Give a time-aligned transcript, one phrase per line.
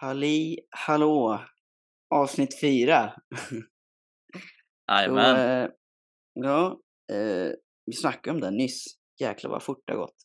[0.00, 1.44] Halli hallå!
[2.14, 3.12] Avsnitt fyra.
[4.92, 5.36] Jajamän.
[5.36, 5.70] eh,
[6.32, 6.80] ja,
[7.12, 7.52] eh,
[7.86, 8.84] vi snackade om det nyss.
[9.20, 10.16] Jäklar vad fort det har gått.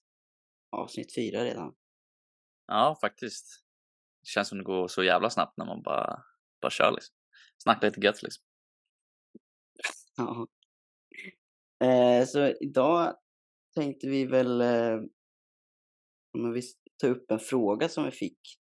[0.72, 1.76] Avsnitt fyra redan.
[2.68, 3.64] Ja, faktiskt.
[4.22, 6.24] Det känns som det går så jävla snabbt när man bara,
[6.62, 7.16] bara kör liksom.
[7.64, 8.44] Snackar lite gött liksom.
[10.18, 10.48] Ja.
[11.88, 13.16] Eh, så idag
[13.76, 14.62] tänkte vi väl
[16.34, 16.62] om vi
[17.02, 18.61] ta upp en fråga som vi fick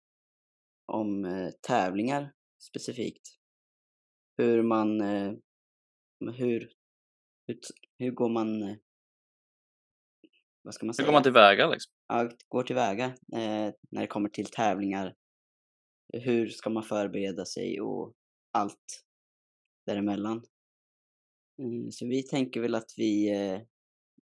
[0.93, 2.33] om eh, tävlingar
[2.69, 3.27] specifikt.
[4.37, 5.33] Hur man, eh,
[6.19, 6.71] hur,
[7.47, 7.59] hur,
[7.97, 8.75] hur går man, eh,
[10.61, 11.05] vad ska man Hur säga?
[11.05, 11.93] går man tillväga liksom?
[12.07, 15.15] ja, går tillväga eh, när det kommer till tävlingar.
[16.13, 18.13] Hur ska man förbereda sig och
[18.51, 19.03] allt
[19.85, 20.43] däremellan.
[21.59, 23.61] Mm, så vi tänker väl att vi, eh,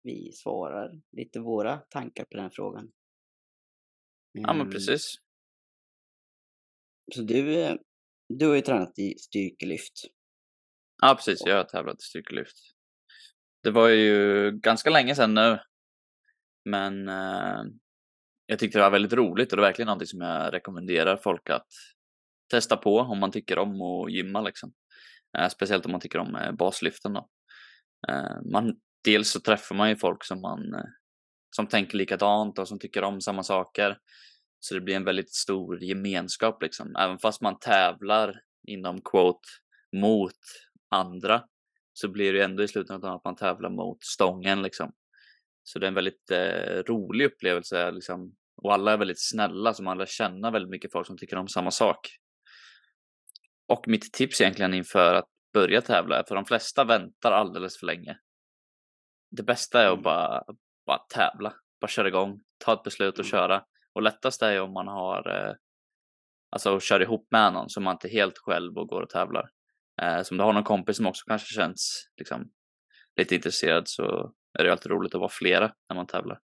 [0.03, 2.91] vi svarar lite våra tankar på den frågan.
[4.31, 5.16] Ja, men Mm, precis.
[7.13, 7.76] Så du, eh,
[8.30, 9.94] du har ju tränat i styrkelyft.
[11.02, 11.42] Ja, precis.
[11.45, 12.58] Jag har tävlat i styrkelyft.
[13.64, 15.59] Det var ju ganska länge sedan nu.
[16.66, 17.64] Men eh,
[18.45, 21.50] jag tyckte det var väldigt roligt och det är verkligen någonting som jag rekommenderar folk
[21.50, 21.67] att
[22.52, 24.73] testa på om man tycker om att gymma liksom.
[25.38, 27.28] Eh, speciellt om man tycker om eh, baslyften då.
[28.09, 30.89] Eh, man, dels så träffar man ju folk som man eh,
[31.55, 33.98] som tänker likadant och som tycker om samma saker.
[34.59, 36.95] Så det blir en väldigt stor gemenskap liksom.
[36.95, 39.47] Även fast man tävlar inom quote
[39.95, 40.38] mot
[40.89, 41.43] andra
[41.93, 44.91] så blir det ju ändå i slutändan att man tävlar mot stången liksom.
[45.63, 48.35] Så det är en väldigt eh, rolig upplevelse liksom.
[48.61, 51.47] Och alla är väldigt snälla så man lär känna väldigt mycket folk som tycker om
[51.47, 51.99] samma sak.
[53.67, 57.85] Och mitt tips egentligen inför att börja tävla är för de flesta väntar alldeles för
[57.85, 58.17] länge.
[59.31, 60.03] Det bästa är att Mm.
[60.03, 60.43] bara,
[60.85, 63.31] bara tävla, bara köra igång, ta ett beslut och Mm.
[63.31, 63.63] köra.
[63.95, 65.54] Och lättast är ju om man har, eh,
[66.50, 69.50] alltså kör ihop med någon så man inte är helt själv och går och tävlar.
[70.02, 72.52] Eh, så om du har någon kompis som också kanske känns liksom,
[73.20, 76.39] lite intresserad så är det ju alltid roligt att vara flera när man tävlar.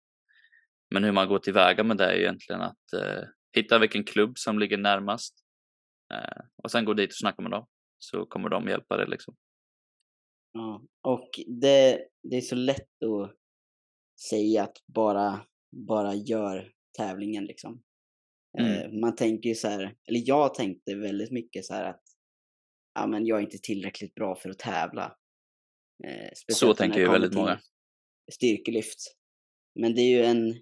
[0.93, 3.23] Men hur man går tillväga med det är ju egentligen att eh,
[3.55, 5.35] hitta vilken klubb som ligger närmast
[6.13, 7.67] eh, och sen gå dit och snacka med dem
[7.97, 9.35] så kommer de hjälpa dig liksom.
[10.53, 11.29] Ja, och
[11.61, 13.35] det, det är så lätt att
[14.29, 15.45] säga att bara,
[15.87, 17.81] bara gör tävlingen liksom.
[18.59, 18.71] Mm.
[18.71, 22.01] Eh, man tänker ju så här, eller jag tänkte väldigt mycket så här att
[22.93, 25.15] ja, men jag är inte tillräckligt bra för att tävla.
[26.07, 27.59] Eh, Så tänker ju väldigt många.
[28.31, 28.99] Styrkelyft.
[29.79, 30.61] Men det är ju en,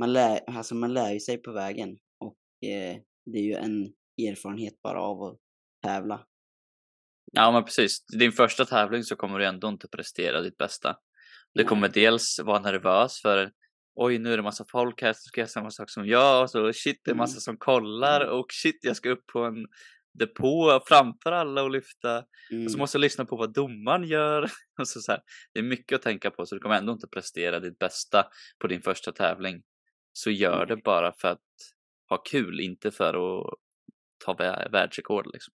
[0.00, 2.96] man lär, alltså man lär ju sig på vägen och eh,
[3.26, 3.94] det är ju en
[4.28, 5.38] erfarenhet bara av att
[5.82, 6.26] tävla.
[7.32, 10.96] Ja men precis, din första tävling så kommer du ändå inte prestera ditt bästa.
[11.54, 13.52] Du kommer dels vara nervös för
[13.94, 16.50] oj nu är det massa folk här som ska göra samma sak som jag och
[16.50, 17.40] så shit det är massa Mm.
[17.40, 18.34] som kollar Mm.
[18.38, 19.66] och shit jag ska upp på en
[20.18, 22.78] depå framför alla och lyfta och så Mm.
[22.78, 24.42] måste jag lyssna på vad domaren gör.
[24.80, 25.20] Och så så här,
[25.52, 28.26] det är mycket att tänka på så du kommer ändå inte prestera ditt bästa
[28.58, 29.62] på din första tävling.
[30.12, 30.82] Så gör det Nej.
[30.84, 31.40] bara för att
[32.08, 33.54] ha kul, inte för att
[34.24, 35.54] ta vä- världsrekord liksom.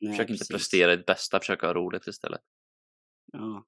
[0.00, 0.48] Nej, Försök inte precis.
[0.54, 2.40] prestera ditt bästa, försök ha roligt istället.
[3.32, 3.66] Ja.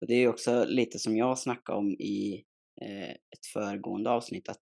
[0.00, 2.44] Och det är också lite som jag snackade om i
[2.82, 4.62] ett föregående avsnitt att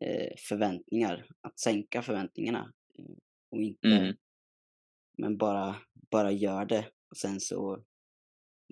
[0.00, 3.04] eh, förväntningar, att sänka förväntningarna eh,
[3.50, 4.16] och inte, Mm.
[5.18, 5.76] men bara,
[6.10, 7.84] bara gör det och sen så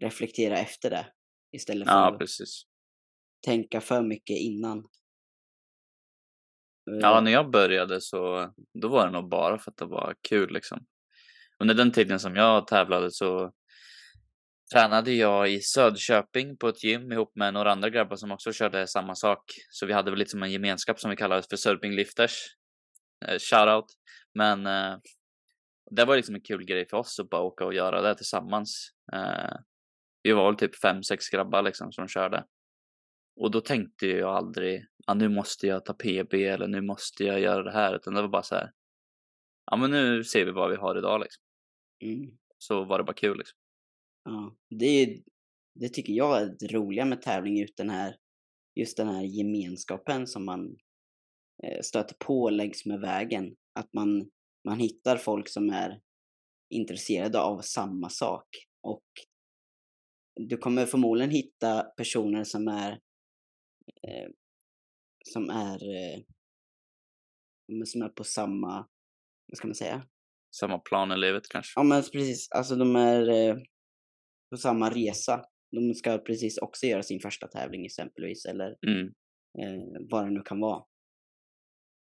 [0.02, 1.12] reflektera efter det
[1.52, 2.62] istället för Ja, att precis.
[3.46, 4.88] tänka för mycket innan.
[6.84, 10.14] Ja, Eh, när jag började så då var det nog bara för att det var
[10.28, 10.86] kul liksom.
[11.58, 13.52] Under den tiden som jag tävlade så
[14.72, 18.86] tränade jag i Söderköping på ett gym ihop med några andra grabbar som också körde
[18.86, 19.42] samma sak.
[19.70, 22.32] Så vi hade väl lite som en gemenskap som vi kallade för Söderping Lifters.
[23.26, 23.86] Eh, shoutout.
[24.34, 24.96] Men eh,
[25.90, 28.90] det var liksom en kul grej för oss att bara åka och göra det tillsammans.
[29.12, 29.56] Eh,
[30.22, 32.44] vi var väl typ fem, sex grabbar liksom som körde.
[33.40, 37.40] Och då tänkte jag aldrig, ja nu måste jag ta PB eller nu måste jag
[37.40, 37.96] göra det här.
[37.96, 38.70] Utan det var bara så här,
[39.70, 41.42] ja men nu ser vi vad vi har idag liksom.
[42.02, 43.58] mm, Så var det bara kul liksom.
[44.28, 44.56] Ja.
[44.70, 45.22] det, är,
[45.74, 48.16] det tycker jag är det roliga med tävling, just den här,
[48.74, 50.76] just den här gemenskapen som man
[51.64, 53.56] eh, stöter på längs med vägen.
[53.78, 54.30] Att man,
[54.64, 56.00] man hittar folk som är
[56.70, 58.46] intresserade av samma sak.
[58.82, 59.04] Och
[60.40, 62.92] du kommer förmodligen hitta personer som är
[64.02, 64.28] eh,
[65.24, 66.20] som är eh,
[67.84, 68.88] som är på samma,
[69.46, 70.02] vad ska man säga?
[70.56, 71.80] Samma plan i livet kanske.
[71.80, 73.56] Ja men precis, alltså de är eh,
[74.50, 75.44] på samma resa.
[75.70, 79.06] De ska precis också göra sin första tävling exempelvis eller Mm.
[79.58, 80.82] eh, vad det nu kan vara.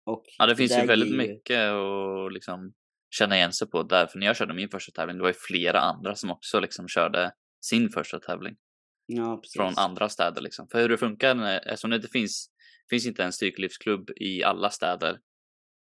[0.07, 2.73] Och Ja, det finns ju väldigt ju- mycket att liksom
[3.11, 4.07] känna igen sig på där.
[4.07, 6.89] För när jag körde min första tävling, det var ju flera andra som också liksom
[6.89, 7.33] körde
[7.65, 8.57] sin första tävling
[9.07, 10.69] Ja, från andra städer liksom.
[10.69, 12.51] För hur det funkar, när- eftersom det inte finns,
[12.91, 15.19] finns inte en styrkelyftsklubb i alla städer,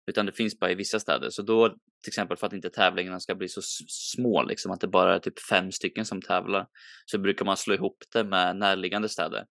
[0.05, 1.29] utan det finns bara i vissa städer.
[1.29, 4.87] Så då, till exempel för att inte tävlingarna ska bli så små, liksom att det
[4.87, 6.67] bara är typ fem stycken som tävlar,
[7.05, 9.45] så brukar man slå ihop det med närliggande städer.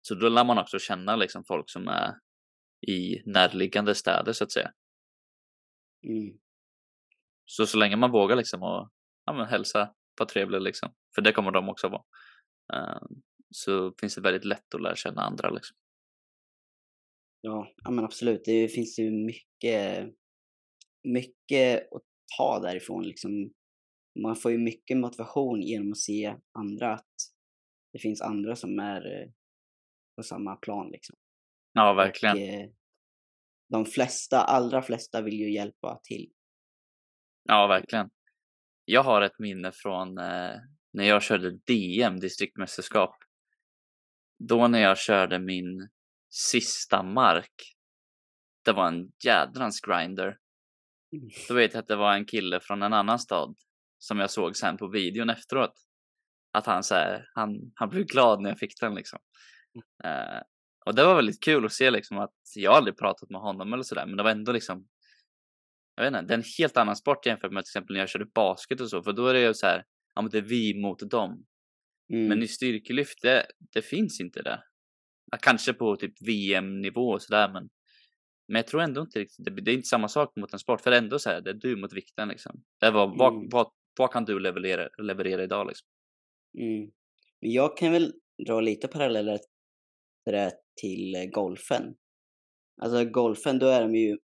[0.00, 2.14] Så då lär man också känna liksom folk som är
[2.88, 4.70] i närliggande städer så att säga.
[6.04, 6.38] Mm.
[7.46, 8.90] Så så länge man vågar liksom och
[9.24, 12.02] ja, men hälsa, vara trevlig liksom, för det kommer de också vara.
[12.72, 13.02] Eh,
[13.50, 15.76] så finns det väldigt lätt att lära känna andra liksom.
[17.46, 18.44] Ja, ja, men absolut.
[18.44, 20.08] Det finns ju mycket,
[21.02, 22.02] mycket att
[22.38, 23.02] ta därifrån.
[23.06, 23.52] Liksom.
[24.22, 27.14] Man får ju mycket motivation genom att se andra, att
[27.92, 29.28] det finns andra som är eh,
[30.16, 30.90] på samma plan.
[30.90, 31.16] Liksom.
[31.72, 32.36] Ja, verkligen.
[32.36, 32.70] Och, eh,
[33.68, 36.30] de flesta, allra flesta vill ju hjälpa till.
[37.44, 38.10] Ja, verkligen.
[38.84, 40.54] Jag har ett minne från eh,
[40.92, 43.16] när jag körde DM, distriktmästerskap.
[44.38, 45.88] Då när jag körde min
[46.36, 47.76] sista mark.
[48.64, 50.38] Det var en jädrans grinder.
[51.48, 53.56] Då vet jag att det var en kille från en annan stad
[53.98, 55.72] som jag såg sen på videon efteråt.
[56.52, 59.18] Att han, så här, han, han blev glad när jag fick den liksom.
[60.04, 60.40] Eh,
[60.86, 63.82] och det var väldigt kul att se liksom att jag aldrig pratat med honom eller
[63.82, 64.88] sådär, men det var ändå liksom.
[65.96, 68.08] Jag vet inte, det är en helt annan sport jämfört med till exempel när jag
[68.08, 69.84] körde basket och så, för då är det ju så här,
[70.14, 71.44] ja men det är vi mot dem.
[72.12, 72.28] Mm.
[72.28, 74.62] Men i styrkelyft, det, det finns inte det.
[75.42, 77.68] Kanske på typ VM-nivå och sådär, men
[78.48, 80.80] men jag tror ändå inte riktigt, det, det är inte samma sak mot en sport,
[80.80, 82.62] för det är ändå så här, det är du mot vikten liksom.
[82.80, 83.48] Det var, vad, Mm.
[83.52, 85.88] vad, vad kan du leverera, leverera idag liksom?
[86.58, 86.90] Mm.
[87.40, 88.12] Men jag kan väl
[88.46, 89.38] dra lite paralleller
[90.80, 91.94] till golfen.
[92.82, 94.18] Alltså golfen, då är de ju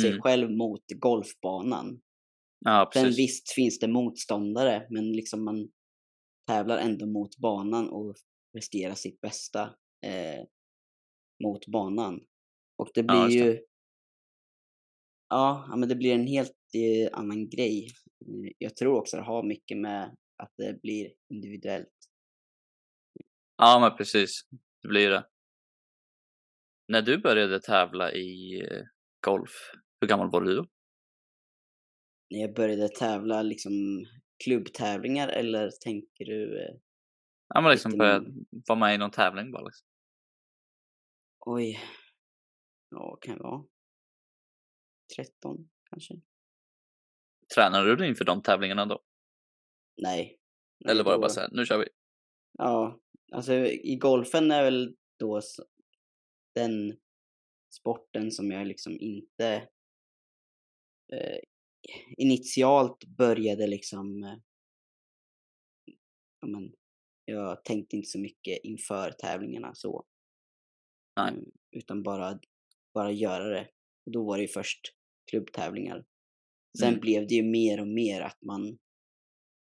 [0.00, 0.22] sig Mm.
[0.22, 2.00] själv mot golfbanan.
[2.64, 5.68] Ja, Sen visst finns det motståndare, men liksom man
[6.46, 8.16] tävlar ändå mot banan och
[8.52, 10.44] presterar sitt bästa eh,
[11.42, 12.20] mot banan.
[12.76, 13.52] Och det Ja, blir just det.
[13.60, 13.64] ju...
[15.28, 17.86] Ja, ja, men det blir en helt eh, annan grej.
[18.26, 21.88] Eh, Jag tror också det har mycket med att det blir individuellt.
[23.56, 24.40] Ja, men precis.
[24.82, 25.26] Det blir det.
[26.88, 28.82] När du började tävla i eh,
[29.26, 29.50] golf,
[30.00, 30.66] hur gammal var du då?
[32.30, 33.72] När jag började tävla liksom
[34.44, 36.62] klubbtävlingar eller tänker du...
[36.62, 36.74] Eh,
[37.54, 38.32] Ja, men liksom började
[38.68, 39.86] vara med i någon tävling bara liksom.
[41.40, 41.80] Oj.
[42.90, 43.64] Ja, vad kan det vara?
[45.16, 46.14] 13 kanske?
[47.54, 49.02] Tränade du inför de tävlingarna då?
[49.96, 50.38] Nej.
[50.88, 51.88] Eller var det bara så här, nu kör vi?
[52.58, 53.00] Ja,
[53.32, 55.40] alltså i golfen är väl då
[56.54, 56.98] den
[57.70, 59.68] sporten som jag liksom inte
[61.12, 61.38] eh,
[62.16, 64.36] initialt började liksom eh,
[66.46, 66.74] men,
[67.24, 70.06] jag tänkte inte så mycket inför tävlingarna så.
[71.22, 71.32] Nej.
[71.32, 72.40] Mm, utan bara,
[72.94, 73.68] bara göra det.
[74.06, 74.80] Och då var det ju först
[75.30, 76.04] klubbtävlingar.
[76.78, 77.00] Sen Mm.
[77.00, 78.78] blev det ju mer och mer att man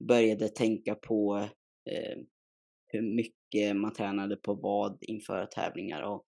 [0.08, 1.36] började tänka på
[1.90, 2.18] eh,
[2.86, 6.24] hur mycket man tränade på vad inför tävlingar och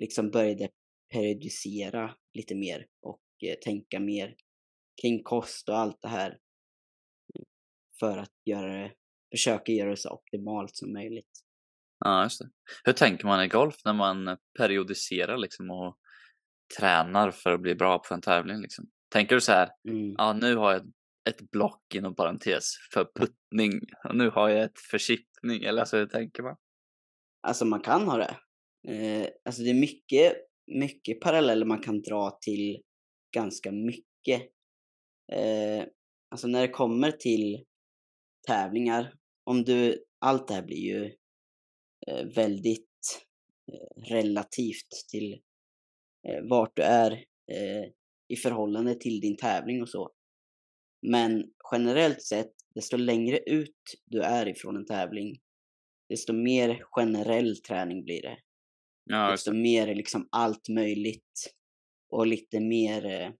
[0.00, 0.70] liksom började
[1.12, 4.36] periodisera lite mer och eh, tänka mer
[5.02, 6.38] kring kost och allt det här.
[8.00, 8.92] För att göra det,
[9.30, 11.43] försöka göra det så optimalt som möjligt.
[12.04, 12.48] Ja, just det.
[12.84, 15.96] Hur tänker man i golf när man periodiserar liksom och
[16.78, 18.84] tränar för att bli bra på en tävling liksom?
[19.12, 20.14] Tänker du så här, Mm.
[20.18, 20.82] ja nu har jag
[21.28, 25.96] ett block inom parentes för puttning och nu har jag ett för chippning eller alltså
[25.96, 26.56] hur tänker man?
[27.46, 28.36] Alltså man kan ha det.
[28.88, 32.82] Eh, alltså det är mycket, mycket paralleller man kan dra till
[33.34, 34.50] ganska mycket.
[35.32, 35.84] Eh,
[36.30, 37.64] alltså när det kommer till
[38.46, 41.10] tävlingar, om du, allt det här blir ju eh,
[42.34, 43.26] väldigt
[43.72, 45.32] eh, relativt till
[46.28, 47.12] eh, vart du är
[47.52, 47.84] eh,
[48.28, 50.10] i förhållande till din tävling och så.
[51.06, 55.40] Men generellt sett, desto längre ut du är ifrån en tävling,
[56.08, 58.38] desto mer generell träning blir det.
[59.04, 59.58] Ja, desto det.
[59.58, 61.54] mer liksom allt möjligt.
[62.10, 63.30] Och lite mer, eh,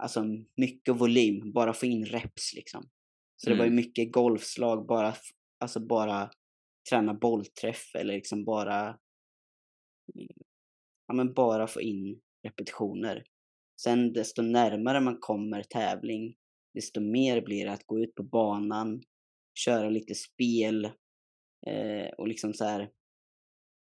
[0.00, 0.24] alltså
[0.56, 2.88] mycket volym, bara få in reps liksom.
[3.36, 3.76] Så det var ju Mm.
[3.76, 5.14] mycket golfslag, bara,
[5.60, 6.30] alltså bara
[6.90, 8.98] träna bollträff eller liksom bara,
[11.06, 13.24] ja men bara få in repetitioner.
[13.80, 16.36] Sen desto närmare man kommer tävling,
[16.74, 19.02] desto mer blir det att gå ut på banan,
[19.58, 20.84] köra lite spel
[21.66, 22.90] eh, och liksom så här.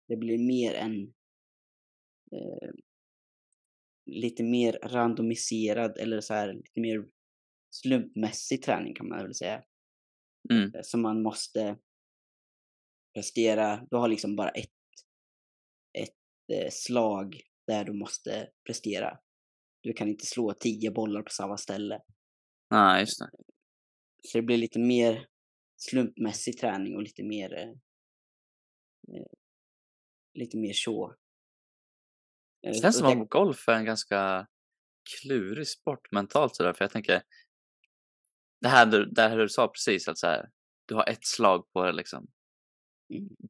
[0.09, 1.02] Det blir mer en
[2.32, 2.71] eh,
[4.06, 7.09] lite mer randomiserad eller så här lite mer
[7.75, 9.64] slumpmässig träning kan man väl säga.
[10.50, 10.73] Mm.
[10.82, 11.78] Som man måste
[13.14, 13.87] prestera.
[13.90, 14.71] Du har liksom bara ett,
[15.99, 19.19] ett eh, slag där du måste prestera.
[19.83, 22.00] Du kan inte slå tio bollar på samma ställe.
[22.71, 23.31] Nej, just det.
[24.23, 25.26] Så det blir lite mer
[25.76, 27.69] slumpmässig träning och lite mer eh,
[29.16, 29.26] eh
[30.35, 31.14] lite mer så.
[32.62, 34.47] Det känns som att golf är en ganska
[35.21, 37.23] klurig sport mentalt sådär, för jag tänker
[38.61, 40.50] det här det här du sa precis, att så här,
[40.87, 42.26] du har ett slag på det liksom.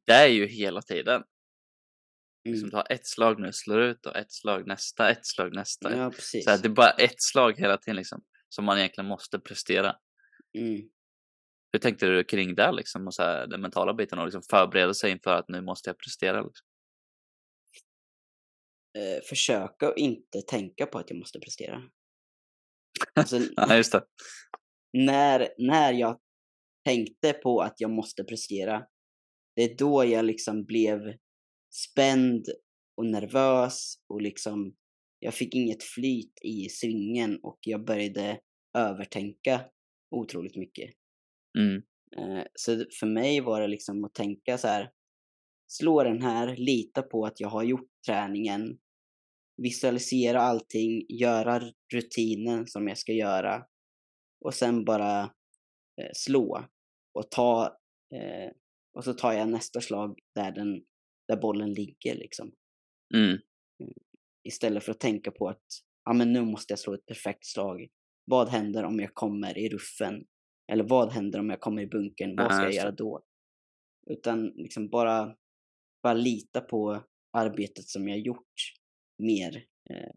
[0.05, 1.23] Det är ju hela tiden.
[2.45, 2.69] Liksom, Mm.
[2.69, 5.97] du har ett slag nu, slår ut och ett slag nästa, ett slag nästa.
[5.97, 6.43] Ja, precis.
[6.43, 9.95] Så här, det är bara ett slag hela tiden liksom, som man egentligen måste prestera.
[10.57, 10.81] Mm.
[11.71, 14.93] Hur tänkte du kring det liksom, och så här, den mentala biten och liksom förbereda
[14.93, 16.41] sig inför att nu måste jag prestera?
[16.41, 16.67] Liksom.
[18.97, 21.81] Eh, försöka att inte tänka på att jag måste prestera.
[23.13, 24.05] Alltså, Ja, just det.
[24.93, 26.19] när, när jag
[26.85, 28.87] tänkte på att jag måste prestera,
[29.55, 30.99] det är då jag liksom blev
[31.71, 32.45] spänd
[32.97, 34.75] och nervös och liksom
[35.19, 38.39] jag fick inget flyt i svingen och jag började
[38.77, 39.61] övertänka
[40.15, 40.89] otroligt mycket.
[41.59, 41.81] Mm.
[42.17, 44.91] Eh, Så för mig var det liksom att tänka så här,
[45.67, 48.77] slå den här, lita på att jag har gjort träningen,
[49.57, 53.65] visualisera allting, göra rutinen som jag ska göra
[54.45, 55.21] och sen bara
[56.01, 56.65] eh, slå
[57.13, 57.65] och ta
[58.15, 58.51] eh,
[58.93, 60.83] och så tar jag nästa slag där, den,
[61.27, 62.51] där bollen ligger liksom.
[63.15, 63.37] Mm.
[64.47, 65.65] Istället för att tänka på att
[66.05, 67.87] ja, men nu måste jag slå ett perfekt slag.
[68.25, 70.25] Vad händer om jag kommer i ruffen?
[70.71, 72.35] Eller vad händer om jag kommer i bunkern?
[72.35, 73.23] Vad ska jag göra då?
[74.09, 75.35] Utan liksom bara,
[76.03, 77.03] bara lita på
[77.37, 78.73] arbetet som jag gjort
[79.23, 79.65] mer.
[79.89, 80.15] Eh,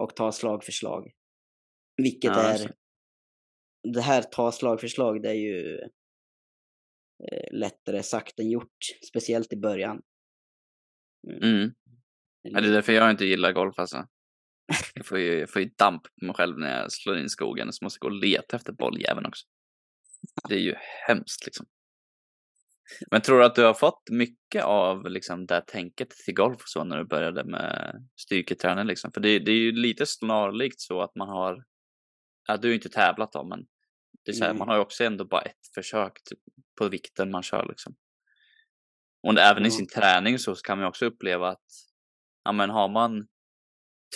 [0.00, 1.12] och ta slag för slag.
[1.96, 2.74] Vilket Ja, är...
[3.82, 5.80] Det här ta slag för slag, det är ju
[7.52, 8.78] lättare sagt än gjort.
[9.08, 10.02] Speciellt i början.
[11.42, 11.70] Mm.
[12.42, 14.06] Ja, det är därför jag inte gillar golf alltså.
[14.94, 17.72] Jag får ju, jag får ju damp på mig själv när jag slår in skogen
[17.72, 19.46] så måste jag gå och leta efter bolljäveln också.
[20.48, 20.74] Det är ju
[21.08, 21.66] hemskt liksom.
[23.10, 26.62] Men tror du att du har fått mycket av liksom, det här tänket till golf
[26.62, 29.12] och så när du började med styrketräning liksom?
[29.12, 31.64] För det, det är ju lite snarlikt så att man har,
[32.48, 33.66] ja du har ju inte tävlat då men
[34.24, 34.58] det är så här, Nej.
[34.58, 36.38] man har ju också ändå bara ett försök typ,
[36.80, 37.96] på vikten man kör liksom.
[39.22, 39.70] Och även i Ja.
[39.70, 41.64] sin träning så kan man också uppleva att
[42.44, 43.28] ja, men har man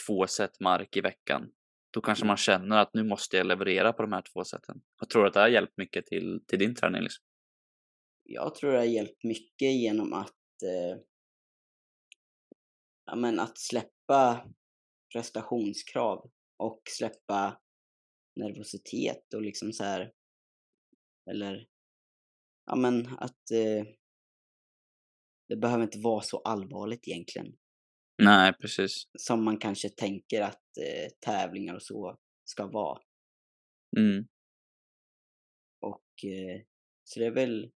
[0.06, 1.50] två set mark i veckan,
[1.90, 2.28] då kanske Mm.
[2.28, 4.82] man känner att nu måste jag leverera på de här två sätten.
[5.00, 7.02] Jag tror att det har hjälpt mycket till, till din träning.
[7.02, 7.24] Liksom.
[8.22, 10.98] Jag tror det har hjälpt mycket genom att, eh,
[13.06, 14.48] ja, men att släppa
[15.12, 17.60] prestationskrav och släppa
[18.36, 20.12] nervositet och liksom så här,
[21.30, 21.66] eller
[22.66, 23.86] ja men att eh,
[25.48, 27.56] det behöver inte vara så allvarligt egentligen
[28.22, 29.08] Nej, precis.
[29.18, 33.00] som man kanske tänker att eh, tävlingar och så ska vara.
[33.96, 34.26] Mm.
[35.80, 36.62] Och eh,
[37.04, 37.72] så det är väl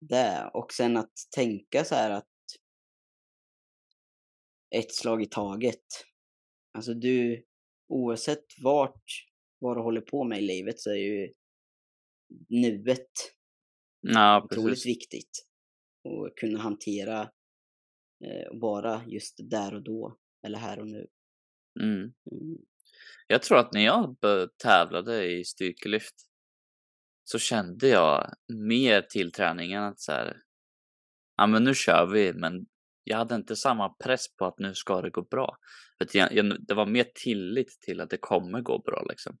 [0.00, 0.50] det.
[0.54, 2.26] Och sen att tänka så här att
[4.70, 5.84] ett slag i taget.
[6.72, 7.46] Alltså du,
[7.88, 9.04] oavsett vart,
[9.58, 11.32] vad du håller på med i livet så är ju
[12.48, 13.10] nuet
[14.00, 15.46] Ja, otroligt viktigt.
[16.04, 17.20] Och kunna hantera
[18.24, 21.06] eh, och vara just där och då, eller här och nu.
[21.80, 22.00] Mm.
[22.00, 22.58] Mm.
[23.26, 24.16] Jag tror att när jag
[24.62, 26.14] tävlade i styrkelyft
[27.24, 30.36] så kände jag mer till träningen att så här,
[31.36, 32.66] ja men nu kör vi, men
[33.04, 35.56] jag hade inte samma press på att nu ska det gå bra.
[36.58, 39.38] Det var mer tillit till att det kommer gå bra liksom.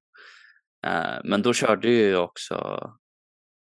[0.86, 2.80] Eh, men då körde jag ju också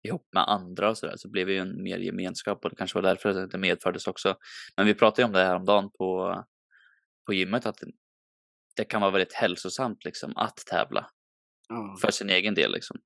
[0.02, 2.99] ihop med andra och sådär, så blev det ju en mer gemenskap och det kanske
[2.99, 4.37] var därför det medfördes också.
[4.76, 6.35] Men vi pratade ju om det här om dagen på,
[7.26, 7.80] på gymmet, att
[8.76, 11.07] det, kan vara väldigt hälsosamt liksom att tävla
[11.69, 11.97] Ja.
[12.00, 12.97] för sin egen del liksom.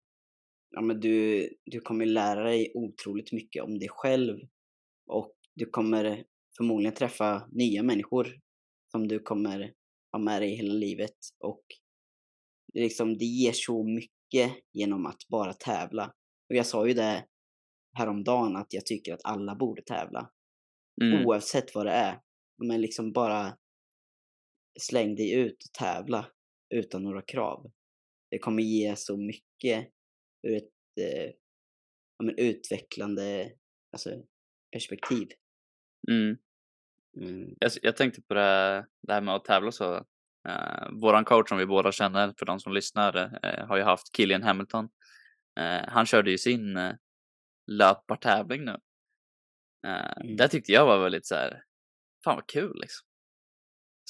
[0.71, 4.39] ja, men du, du kommer lära dig otroligt mycket om dig själv
[5.07, 6.25] och du kommer
[6.57, 8.37] förmodligen träffa nya människor
[8.93, 9.73] som du kommer
[10.13, 11.65] ha med dig hela livet och
[12.75, 16.13] liksom, det ger så mycket genom att bara tävla.
[16.51, 17.27] Och jag sa ju det
[17.99, 20.31] häromdagen att jag tycker att alla borde tävla
[21.03, 21.27] Mm.
[21.27, 22.21] oavsett vad det är.
[22.65, 23.57] Men liksom bara
[24.81, 26.27] släng dig ut och tävla
[26.75, 27.71] utan några krav.
[28.31, 29.89] Det kommer ge så mycket
[30.47, 31.33] ur ett eh,
[32.19, 33.53] ja, men utvecklande
[33.93, 34.11] alltså,
[34.73, 35.29] perspektiv.
[36.11, 36.37] Mm.
[37.21, 37.57] Mm.
[37.61, 39.95] Jag, jag tänkte på det, det här med att tävla så.
[40.49, 44.17] Uh, våran coach som vi båda känner, för de som lyssnar, uh, har ju haft
[44.17, 44.89] Killian Hamilton.
[45.61, 46.95] Uh, han körde ju sin uh,
[47.67, 48.77] löpartävling nu.
[49.87, 50.37] Mm.
[50.37, 51.63] Det tyckte jag var väldigt så här,
[52.25, 53.07] fan vad kul liksom.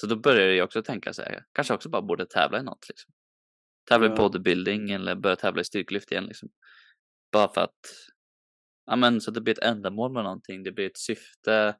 [0.00, 2.88] Så då började jag också tänka så här, kanske också bara borde tävla i något
[2.88, 3.12] liksom.
[3.88, 6.48] Tävla i bodybuilding eller börja tävla i styrkelyft igen liksom.
[7.32, 7.80] Bara för att,
[8.86, 11.76] ja men så det blir ett ändamål med någonting, det blir ett syfte.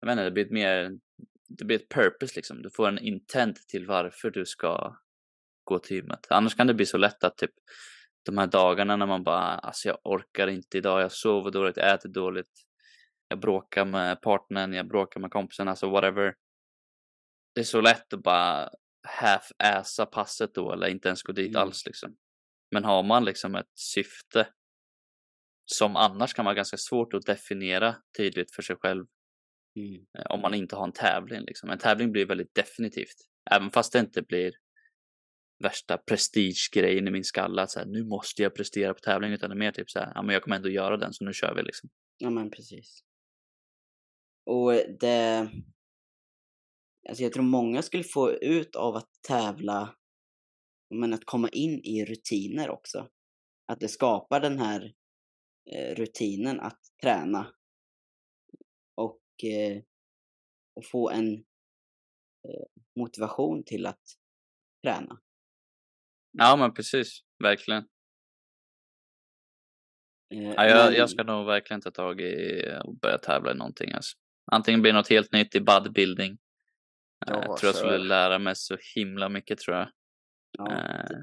[0.00, 0.98] Jag menar, det blir ett mer,
[1.48, 2.62] det blir ett purpose liksom.
[2.62, 4.96] Du får en intent till varför du ska
[5.64, 6.26] gå till gymmet.
[6.30, 7.54] Annars kan det bli så lätt att typ
[8.26, 12.08] de här dagarna när man bara, alltså jag orkar inte idag, jag sover dåligt, äter
[12.08, 12.52] dåligt,
[13.28, 16.34] jag bråkar med partnern, jag bråkar med kompisen, alltså whatever.
[17.54, 18.70] Det är så lätt att bara
[19.08, 21.62] half-assa passet då eller inte ens gå dit mm.
[21.62, 22.16] alls liksom.
[22.70, 24.48] Men har man liksom ett syfte
[25.64, 29.06] som annars kan vara ganska svårt att definiera tydligt för sig själv
[29.76, 30.06] mm.
[30.18, 31.40] Eh, om man inte har en tävling.
[31.40, 31.70] Liksom.
[31.70, 33.16] En tävling blir väldigt definitivt,
[33.50, 34.52] även fast det inte blir
[35.58, 39.50] värsta prestigegrejen i min skalle att så här, nu måste jag prestera på tävling utan
[39.50, 41.32] det är mer typ så här, ja men jag kommer ändå göra den så nu
[41.32, 41.90] kör vi liksom.
[42.18, 43.04] Ja men precis.
[44.46, 45.50] Och eh, det,
[47.08, 49.96] alltså jag tror många skulle få ut av att tävla,
[50.94, 53.08] men att komma in i rutiner också.
[53.72, 54.94] Att det skapar den här
[55.72, 57.52] eh, rutinen att träna.
[58.94, 59.82] Och, eh,
[60.74, 61.34] och få en
[62.48, 64.02] eh, motivation till att
[64.84, 65.20] träna.
[66.38, 67.84] Ja men precis, verkligen.
[70.34, 70.94] Eh, ja, jag, men...
[70.94, 73.92] jag ska nog verkligen ta tag i och börja tävla i någonting.
[73.92, 74.16] Alltså.
[74.52, 76.38] Antingen blir något helt nytt i bodybuilding
[77.26, 79.88] Ja, jag tror jag skulle lära mig så himla mycket tror jag.
[80.58, 80.72] Ja.
[80.72, 81.18] Eh,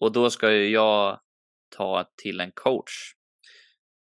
[0.00, 1.20] och då ska ju jag
[1.76, 2.92] ta till en coach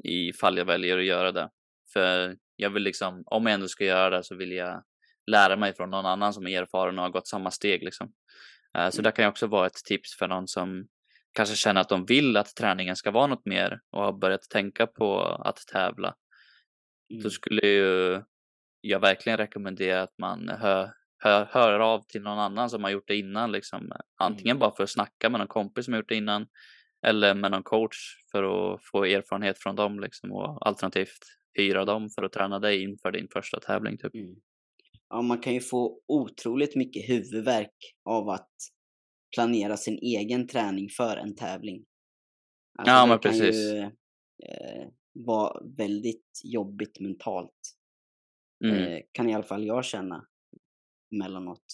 [0.05, 1.51] ifall jag väljer att göra det.
[1.93, 4.85] För jag vill liksom, om jag ändå ska göra det så vill jag
[5.31, 8.13] lära mig från någon annan som är erfaren och har gått samma steg liksom.
[8.79, 9.05] Eh, så mm.
[9.05, 10.87] det kan ju också vara ett tips för någon som
[11.33, 14.87] kanske känner att de vill att träningen ska vara något mer och har börjat tänka
[14.87, 16.15] på att tävla.
[17.11, 17.23] Mm.
[17.23, 18.23] Då skulle ju
[18.81, 23.09] jag verkligen rekommendera att man hör, hör, hör av till någon annan som har gjort
[23.09, 23.53] det innan.
[23.53, 23.93] Liksom.
[24.19, 24.59] Antingen mm.
[24.59, 26.47] bara för att snacka med någon kompis som har gjort det innan
[27.07, 27.97] eller med någon coach
[28.33, 31.19] för att få erfarenhet från dem liksom, och alternativt
[31.55, 33.99] hyra dem för att träna dig inför din första tävling.
[33.99, 34.15] Typ.
[34.15, 34.35] Mm.
[35.09, 38.51] Ja, man kan ju få otroligt mycket huvudvärk av att
[39.35, 41.85] planera sin egen träning för en tävling.
[42.79, 43.57] Alltså, ja, men precis.
[43.57, 47.77] Ju eh, vara väldigt jobbigt mentalt.
[48.65, 48.77] Mm.
[48.77, 50.27] Eh, kan i alla fall jag känna
[51.11, 51.65] mellanåt.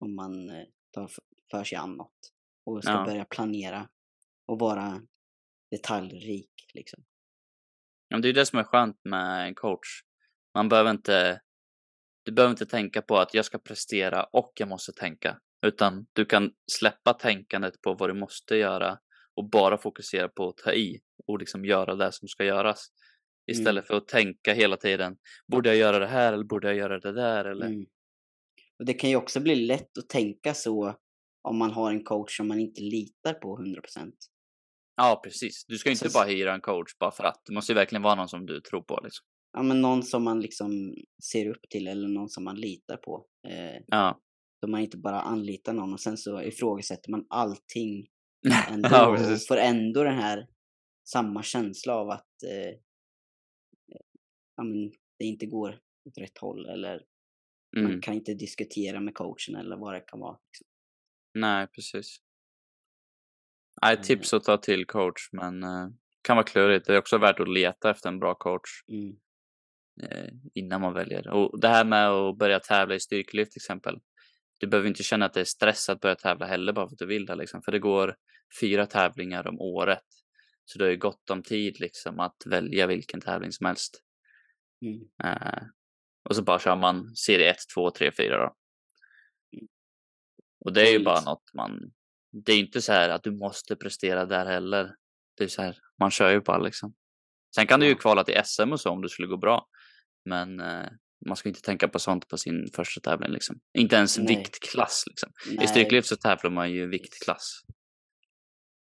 [0.00, 1.10] Om man eh, tar
[1.50, 2.32] för sig an något
[2.66, 3.04] och ska ja.
[3.04, 3.88] börja planera
[4.46, 5.02] och vara
[5.70, 7.04] detaljrik liksom.
[8.08, 9.88] Ja, det är det som är skönt med en coach.
[10.54, 11.40] Man behöver inte,
[12.24, 16.24] du behöver inte tänka på att jag ska prestera och jag måste tänka, utan du
[16.24, 18.98] kan släppa tänkandet på vad du måste göra
[19.36, 22.86] och bara fokusera på att ta i och liksom göra det som ska göras.
[23.52, 23.86] Istället mm.
[23.86, 25.16] för att tänka hela tiden,
[25.52, 27.66] borde jag göra det här eller borde jag göra det där eller?
[27.66, 27.86] Mm.
[28.78, 30.96] Och det kan ju också bli lätt att tänka så
[31.42, 34.12] om man har en coach som man inte litar på 100%.
[34.96, 35.64] Ja, precis.
[35.68, 36.18] Du ska inte så...
[36.18, 37.42] bara hyra en coach bara för att.
[37.46, 39.00] Det måste ju verkligen vara någon som du tror på.
[39.04, 39.26] Liksom.
[39.54, 40.94] Ja, men någon som man liksom
[41.32, 43.26] ser upp till eller någon som man litar på.
[43.48, 44.20] Eh, ja.
[44.60, 48.06] Så man inte bara anlitar någon och sen så ifrågasätter man allting
[48.68, 50.46] ändå ja, och får ändå den här
[51.08, 54.04] samma känsla av att eh, eh
[54.56, 57.04] ja, men det inte går åt rätt håll eller
[57.76, 57.90] Mm.
[57.90, 60.38] Man kan inte diskutera med coachen eller vad det kan vara.
[60.48, 60.66] Liksom.
[61.34, 62.16] Nej, precis.
[63.82, 65.88] Nej, tips att ta till coach, men uh,
[66.22, 66.86] kan vara klurigt.
[66.86, 69.16] Det är också värt att leta efter en bra coach mm.
[70.02, 71.28] Uh, innan man väljer.
[71.28, 73.98] Och det här med att börja tävla i styrkelyft till exempel.
[74.58, 76.98] Du behöver inte känna att det är stress att börja tävla heller bara för att
[76.98, 77.34] du vill det.
[77.34, 77.62] Liksom.
[77.62, 78.16] För det går
[78.60, 80.04] fyra tävlingar om året.
[80.64, 84.02] Så du har ju gott om tid liksom, att välja vilken tävling som helst.
[84.82, 85.00] Mm.
[85.24, 85.68] Uh,
[86.28, 88.54] och så bara kör man serie 1, 2, 3, 4 då.
[90.64, 91.92] Och det är ju bara något man,
[92.32, 94.94] det är inte så här att du måste prestera där heller.
[95.36, 96.94] Det är så här, man kör ju bara liksom.
[97.54, 99.66] Sen kan du ju kvala till SM och så om det skulle gå bra.
[100.24, 100.88] Men eh,
[101.26, 103.60] man ska inte tänka på sånt på sin första tävling liksom.
[103.78, 104.26] Inte ens Nej.
[104.26, 105.32] viktklass liksom.
[105.46, 105.64] Nej.
[105.64, 107.60] I styrkelyft så tävlar man ju viktklass.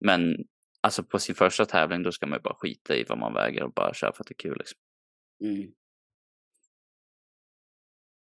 [0.05, 0.37] Men
[0.81, 3.63] alltså på sin första tävling då ska man ju bara skita i vad man väger
[3.63, 4.79] och bara köra för att det är kul liksom.
[5.45, 5.73] Mm.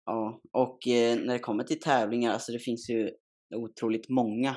[0.06, 3.12] Ja, och eh, när det kommer till tävlingar, alltså det finns ju
[3.56, 4.56] otroligt många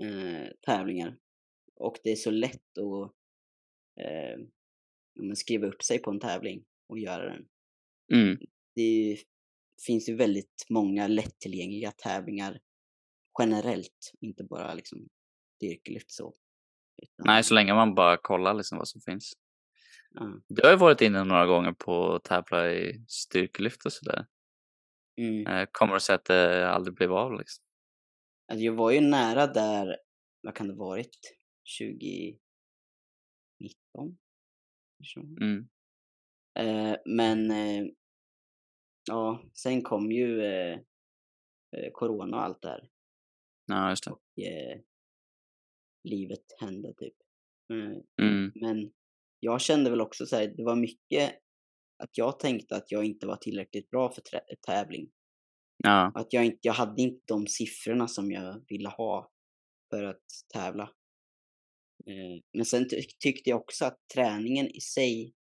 [0.00, 1.16] eh, tävlingar.
[1.76, 3.12] Och det är så lätt att
[4.04, 7.48] eh, skriva upp sig på en tävling och göra den.
[8.12, 8.38] Mm.
[8.74, 9.18] Det
[9.86, 12.60] finns ju väldigt många lättillgängliga tävlingar
[13.38, 15.08] generellt, inte bara liksom
[15.56, 16.34] styrkelyft så.
[17.02, 19.32] Utan, Nej, så länge man bara kollar liksom vad som finns.
[20.10, 20.40] Ja.
[20.48, 24.26] Du har ju varit inne några gånger på att tävla i styrkelyft och sådär.
[25.16, 25.46] Mm.
[25.46, 27.64] Eh, Kommer det sig att det aldrig blev av liksom?
[28.52, 29.96] Alltså jag var ju nära där,
[30.40, 31.18] vad kan det varit,
[31.80, 32.38] 2019?
[35.04, 35.20] Så.
[35.20, 35.68] Mm.
[36.58, 37.86] Eh, men eh,
[39.08, 40.78] ja, sen kom ju eh,
[41.92, 42.88] corona och allt det här
[43.66, 44.10] Ja, just det.
[44.10, 44.22] och
[46.08, 47.14] livet hände typ.
[47.72, 48.52] Eh, Mm.
[48.54, 48.92] Men
[49.40, 51.34] jag kände väl också så här, det var mycket
[52.02, 54.22] att jag tänkte att jag inte var tillräckligt bra för
[54.66, 55.10] tävling.
[55.76, 59.32] Ja, Att jag, inte, jag hade inte de siffrorna som jag ville ha
[59.90, 60.90] för att tävla.
[62.52, 65.34] Men sen ty tyckte jag också att träningen i sig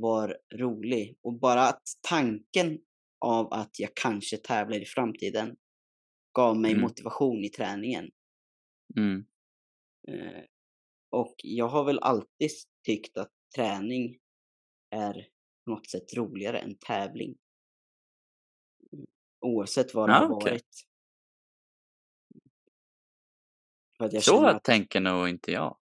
[0.00, 1.18] var rolig.
[1.22, 2.78] Och bara att tanken
[3.20, 5.56] av att jag kanske tävlar i framtiden
[6.34, 6.82] gav mig Mm.
[6.82, 8.10] motivation i träningen.
[8.96, 9.24] mm.
[10.08, 10.44] Eh,
[11.10, 12.50] Och jag har väl alltid
[12.86, 14.18] tyckt att träning
[14.90, 15.12] är
[15.64, 17.36] på något sätt roligare än tävling.
[18.92, 19.06] Mm.
[19.40, 20.52] Oavsett vad det Ja, har okej.
[20.52, 20.84] varit.
[23.98, 25.76] För Så att, tänker nog inte jag.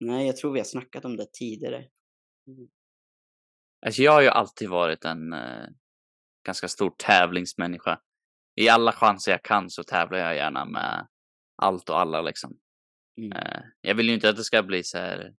[0.00, 1.88] nej, jag tror vi har snackat om det tidigare.
[2.46, 2.68] Mm.
[3.86, 5.66] Alltså jag har ju alltid varit en eh,
[6.46, 8.00] ganska stor tävlingsmänniska.
[8.60, 11.06] I alla chanser jag kan så tävlar jag gärna med
[11.62, 12.56] allt och alla liksom.
[13.18, 13.32] Mm.
[13.32, 15.32] Eh, jag vill ju inte att det ska bli så här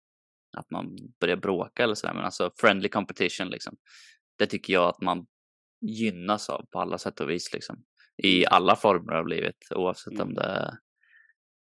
[0.56, 3.76] att man börjar bråka eller så där, men alltså friendly competition liksom.
[4.38, 5.26] Det tycker jag att man
[5.80, 7.84] gynnas av på alla sätt och vis liksom.
[8.22, 10.34] I alla former av livet oavsett om Mm.
[10.34, 10.70] det är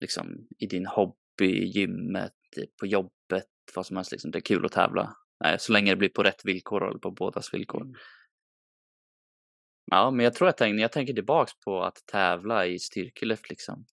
[0.00, 2.32] liksom i din hobby, gymmet,
[2.80, 4.30] på jobbet, vad som helst liksom.
[4.30, 5.16] Det är kul att tävla.
[5.44, 7.82] Eh, så länge det blir på rätt villkor eller på bådas villkor.
[7.82, 7.94] Mm.
[9.90, 13.50] Ja, men jag tror att jag, när jag tänker tillbaks på att tävla i styrkelyft
[13.50, 13.86] liksom.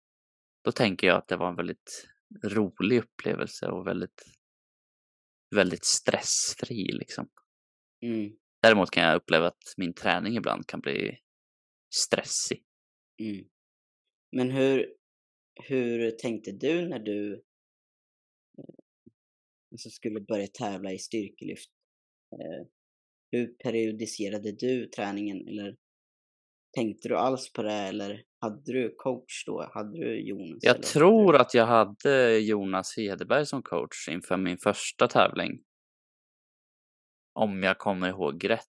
[0.65, 2.09] Då tänker jag att det var en väldigt
[2.45, 4.23] rolig upplevelse och väldigt,
[5.55, 7.29] väldigt stressfri liksom.
[8.03, 8.33] Mm.
[8.63, 11.19] Däremot kan jag uppleva att min träning ibland kan bli
[11.95, 12.65] stressig.
[13.21, 13.47] Mm.
[14.33, 14.95] Men hur,
[15.65, 17.45] hur tänkte du när du
[19.77, 21.71] alltså skulle börja tävla i styrkelyft?
[22.33, 22.67] Eh,
[23.31, 25.77] hur periodiserade du träningen eller
[26.77, 29.71] tänkte du alls på det eller hade du coach då?
[29.75, 30.59] Hade du Jonas?
[30.61, 35.63] Jag tror att jag hade Jonas Hedeberg som coach inför min första tävling.
[37.33, 38.63] Om jag kommer ihåg rätt.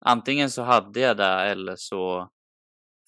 [0.00, 2.30] Antingen så hade jag det eller så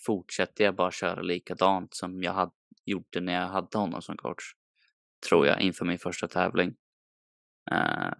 [0.06, 2.52] fortsätter jag bara köra likadant som jag hade,
[2.84, 4.44] gjorde när jag hade honom som coach.
[5.28, 6.74] Tror jag, inför min första tävling.
[7.72, 8.12] Eh,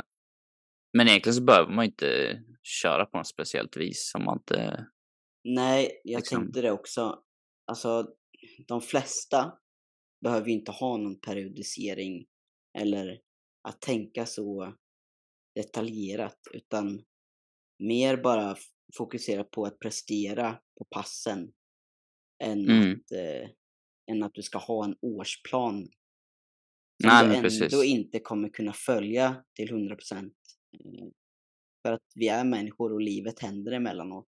[0.98, 4.86] men egentligen så behöver man inte köra på något speciellt vis om man inte...
[5.44, 7.22] Nej, jag liksom- tänkte det också.
[7.66, 8.14] Alltså,
[8.68, 9.58] de flesta
[10.24, 12.26] behöver ju inte ha någon periodisering
[12.78, 13.20] eller
[13.68, 14.74] att tänka så
[15.54, 17.02] detaljerat utan
[17.78, 18.56] mer bara
[18.96, 21.52] fokusera på att prestera på passen
[22.44, 22.92] än, Mm.
[22.92, 23.50] att, eh,
[24.10, 25.88] än att du ska ha en årsplan
[27.04, 27.84] men ändå precis.
[27.84, 30.34] inte kommer kunna följa till 100 procent.
[31.82, 34.28] För att vi är människor och livet händer emellanåt.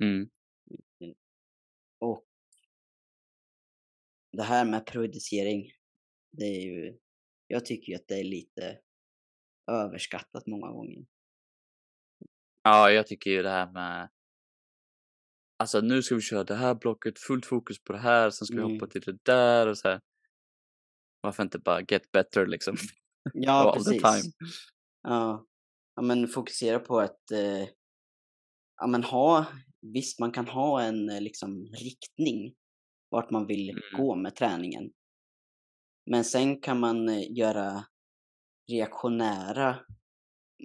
[0.00, 0.30] Mm.
[2.00, 2.24] Och
[4.32, 5.72] det här med periodisering,
[6.32, 6.98] det är ju,
[7.46, 8.78] jag tycker ju att det är lite
[9.70, 11.06] överskattat många gånger.
[12.62, 14.08] Ja, jag tycker ju det här med...
[15.56, 18.56] Alltså nu ska vi köra det här blocket, fullt fokus på det här, sen ska
[18.56, 18.88] vi hoppa Mm.
[18.88, 20.00] till det där och så här.
[21.24, 22.76] Varför inte bara get better liksom?
[23.34, 24.22] Ja, All the precis.
[24.22, 24.32] time.
[25.02, 25.46] Ja.
[25.96, 27.68] ja, men fokusera på att eh,
[28.80, 29.46] ja, men ha,
[29.80, 32.54] visst man kan ha en eh, liksom riktning
[33.10, 33.82] vart man vill Mm.
[33.96, 34.92] gå med träningen.
[36.10, 37.84] Men sen kan man eh, göra
[38.70, 39.76] reaktionära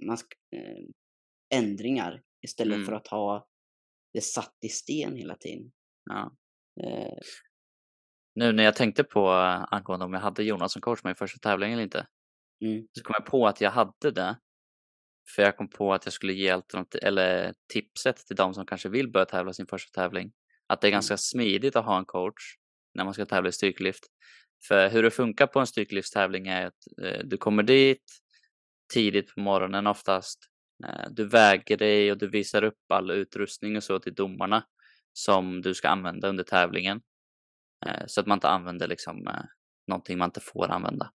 [0.06, 0.84] man ska, eh,
[1.54, 2.86] ändringar istället Mm.
[2.86, 3.46] för att ha
[4.12, 5.72] det satt i sten hela tiden.
[6.04, 6.36] Ja.
[6.82, 7.18] Eh,
[8.34, 11.14] Nu när jag tänkte på eh, angående om jag hade Jonas som coach med i
[11.14, 12.06] första tävlingen eller inte.
[12.64, 14.36] mm, Så kom jag på att jag hade det.
[15.34, 18.88] För jag kom på att jag skulle ge alternativ, eller tipset till de som kanske
[18.88, 20.32] vill börja tävla sin första tävling.
[20.66, 20.94] Att det är Mm.
[20.96, 22.42] ganska smidigt att ha en coach
[22.94, 24.04] när man ska tävla i styrkelyft.
[24.68, 28.02] För hur det funkar på en styrkelyftstävling är att eh, du kommer dit
[28.94, 30.38] tidigt på morgonen oftast.
[30.86, 34.64] Eh, du väger dig och du visar upp all utrustning och så till domarna
[35.12, 37.00] som du ska använda under tävlingen.
[37.86, 39.42] Eh, så att man inte använder liksom eh,
[39.86, 41.10] någonting man inte får använda.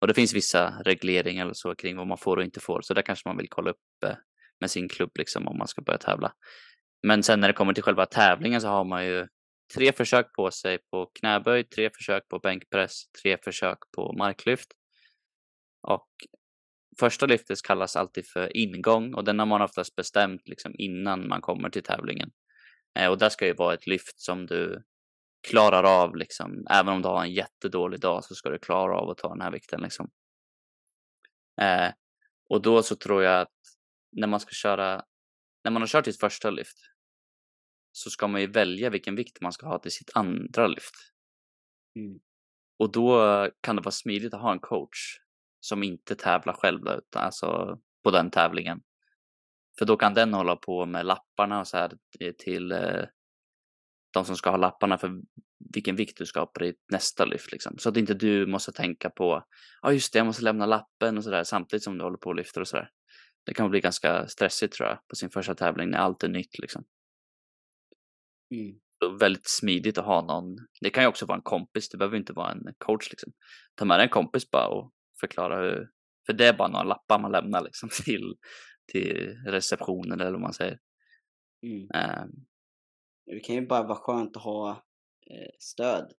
[0.00, 2.80] Och det finns vissa regleringar eller så kring vad man får och inte får.
[2.82, 4.14] Så där kanske man vill kolla upp eh,
[4.60, 6.32] med sin klubb liksom om man ska börja tävla.
[7.02, 9.28] men sen när det kommer till själva tävlingen så har man ju
[9.74, 14.68] tre försök på sig på knäböj, tre försök på bänkpress, tre försök på marklyft.
[15.82, 16.08] Och
[17.00, 21.40] första lyftet kallas alltid för ingång och den har man oftast bestämt liksom innan man
[21.40, 22.30] kommer till tävlingen.
[23.10, 24.82] Och där ska ju vara ett lyft som du
[25.48, 26.66] klarar av liksom.
[26.70, 29.40] Även om du har en jättedålig dag så ska du klara av att ta den
[29.40, 30.10] här vikten liksom.
[31.60, 31.92] Eh,
[32.48, 33.54] och då så tror jag att
[34.12, 35.04] när man ska köra,
[35.64, 36.78] när man har kört sitt första lyft
[37.92, 40.94] så ska man ju välja vilken vikt man ska ha till sitt andra lyft.
[41.96, 42.20] Mm.
[42.78, 45.18] Och då kan det vara smidigt att ha en coach
[45.60, 48.82] som inte tävlar själv då, utan alltså på den tävlingen.
[49.78, 51.92] För då kan den hålla på med lapparna och så här
[52.38, 53.04] till eh,
[54.12, 55.20] de som ska ha lapparna för
[55.74, 57.52] vilken vikt du ska ha på ditt nästa lyft.
[57.52, 57.78] Liksom.
[57.78, 59.44] Så att inte du måste tänka på,
[59.82, 62.28] ja ah, just det, jag måste lämna lappen och sådär samtidigt som du håller på
[62.28, 62.90] och lyfter och sådär.
[63.46, 66.58] Det kan bli ganska stressigt tror jag på sin första tävling när allt är nytt
[66.58, 66.84] liksom.
[68.54, 69.18] Mm.
[69.18, 70.56] väldigt smidigt att ha någon.
[70.80, 73.32] Det kan ju också vara en kompis, det behöver inte vara en coach liksom.
[73.74, 75.88] Ta med en kompis bara och förklara hur,
[76.26, 78.34] för det är bara några lappar man lämnar liksom till,
[78.92, 80.78] till receptionen eller vad man säger.
[81.62, 81.82] Mm.
[81.82, 82.46] Um,
[83.30, 84.70] det kan ju bara vara skönt att ha
[85.30, 86.12] eh, stöd.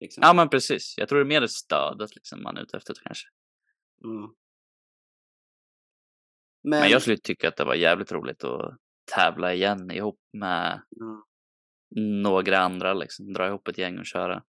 [0.00, 0.20] Liksom.
[0.22, 3.28] Ja men precis, jag tror det är mer stödet liksom man är ute efter kanske.
[4.04, 4.34] Mm.
[6.62, 6.80] Men...
[6.80, 8.78] men jag skulle tycka att det var jävligt roligt att
[9.14, 12.22] tävla igen ihop med mm.
[12.22, 14.44] några andra liksom, dra ihop ett gäng och köra.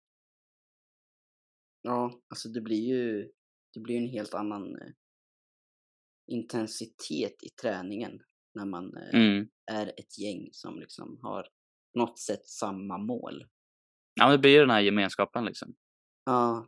[1.82, 3.32] Ja, alltså det blir ju
[3.74, 4.92] det blir en helt annan eh,
[6.28, 8.20] intensitet i träningen
[8.54, 9.48] när man eh, mm.
[9.72, 11.48] är ett gäng som liksom har
[11.98, 13.46] något sätt samma mål.
[14.14, 15.76] Ja, men det blir ju den här gemenskapen liksom.
[16.26, 16.68] Ja.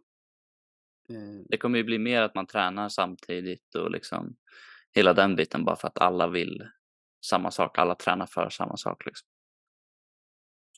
[1.09, 1.45] Eh.
[1.49, 4.35] Det kommer ju bli mer att man tränar samtidigt och liksom
[4.95, 6.69] hela den biten bara för att alla vill
[7.25, 9.27] samma sak, alla tränar för samma sak liksom.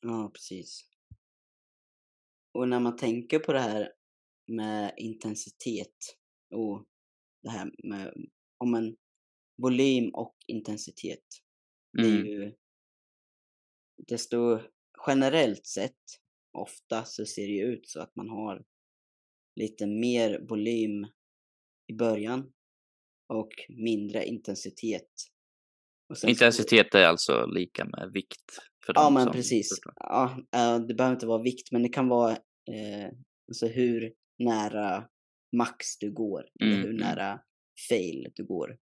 [0.02, 0.84] Ja, precis.
[2.54, 3.94] Och när man tänker på det här
[4.48, 5.96] med intensitet
[6.56, 6.86] och
[7.44, 8.14] det här med
[8.58, 8.96] om en
[9.62, 11.24] volym och intensitet.
[11.94, 12.26] Det är Mm.
[12.26, 12.54] ju
[14.08, 14.60] desto
[15.08, 16.00] generellt sett,
[16.58, 18.64] ofta så ser det ju ut så att man har
[19.56, 21.08] lite mer volym
[21.88, 22.52] i början
[23.28, 25.10] och mindre intensitet.
[26.28, 28.60] Intensitet är alltså lika med vikt.
[28.86, 29.70] För Ja, men precis.
[29.96, 33.12] Ja, eh, det behöver inte vara vikt, men det kan vara eh,
[33.48, 35.08] alltså hur nära
[35.58, 37.02] max du går, eller Mm, hur mm.
[37.08, 37.40] nära
[37.90, 38.78] fail du går.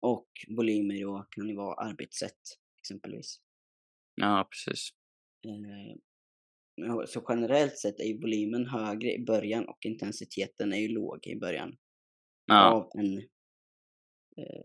[0.00, 2.40] Och volymer då kan ju vara arbetssätt,
[2.78, 3.40] exempelvis.
[4.14, 4.90] Ja, precis.
[5.46, 5.96] Eh,
[7.06, 11.36] så generellt sett är ju volymen högre i början och intensiteten är ju låg i
[11.36, 11.76] början
[12.46, 13.18] Ja, av en
[14.36, 14.64] eh,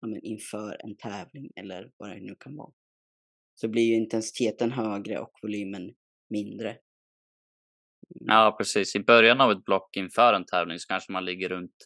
[0.00, 2.72] ja, men inför en tävling eller vad det nu kan vara.
[3.54, 5.94] Så blir ju intensiteten högre och volymen
[6.30, 6.70] mindre.
[6.70, 8.26] Mm.
[8.26, 8.96] ja, precis.
[8.96, 11.76] I början av ett block inför en tävling så kanske man ligger runt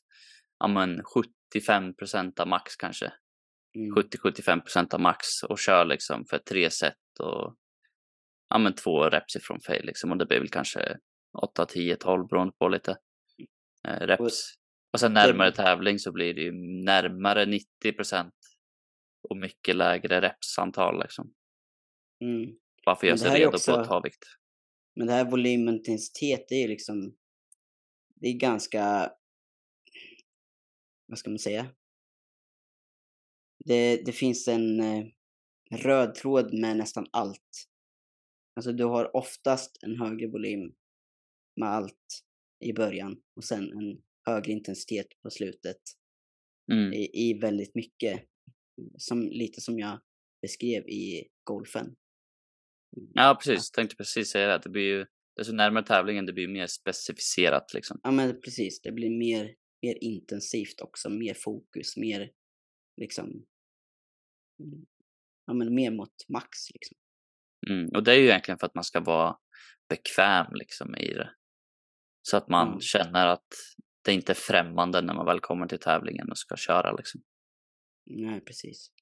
[0.59, 1.03] ja, men
[1.55, 3.13] 75 procent av max kanske.
[3.77, 3.95] Mm.
[3.95, 7.57] 70-75 procent av max och kör liksom för tre set och
[8.49, 10.11] ja, men två reps ifrån fail liksom.
[10.11, 10.99] Och det blir väl kanske
[11.43, 12.97] 8, 10, 12 beroende på lite
[13.89, 14.55] eh, reps.
[14.93, 16.53] Och sen närmare tävling så blir det ju
[16.85, 18.35] närmare 90 procent
[19.29, 21.33] och mycket lägre repsantal liksom.
[22.25, 22.51] Mm.
[22.85, 24.25] Bara för att göra sig redo också- på att ta vikt.
[24.97, 27.17] Men det här volymintensitet, det är ju liksom,
[28.15, 29.13] det är ganska,
[31.09, 31.67] vad ska man säga?
[33.65, 35.07] Det, det finns en eh,
[35.71, 37.69] röd tråd med nästan allt.
[38.57, 40.75] Alltså du har oftast en högre volym
[41.57, 42.25] med allt
[42.65, 45.81] i början och sen en högre intensitet på slutet
[46.73, 46.93] Mm.
[46.93, 48.25] i, i väldigt mycket.
[48.97, 50.01] Som, lite som jag
[50.43, 51.97] beskrev i golfen.
[53.15, 53.71] Ja, precis.
[53.71, 54.61] Tänkte precis säga det.
[54.65, 58.01] Det blir ju, desto närmare tävlingen, det blir mer specificerat liksom.
[58.03, 62.31] Ja men precis, det blir mer, mer intensivt också, mer fokus, mer
[62.97, 63.27] liksom,
[64.61, 64.87] mm,
[65.47, 66.97] ja men mer mot max liksom.
[67.71, 67.89] Mm.
[67.95, 69.37] Och det är ju egentligen för att man ska vara
[69.89, 71.31] bekväm liksom i det.
[72.23, 72.81] Så att man Mm.
[72.81, 73.47] känner att
[74.05, 77.23] det inte är främmande när man väl kommer till tävlingen och ska köra liksom.
[78.07, 78.93] Nej, precis.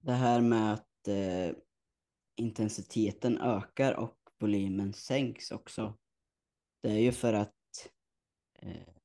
[0.00, 1.56] Det här med att eh,
[2.40, 5.98] intensiteten ökar och volymen sänks också.
[6.82, 7.54] Det är ju för att,
[8.62, 8.97] eh, för att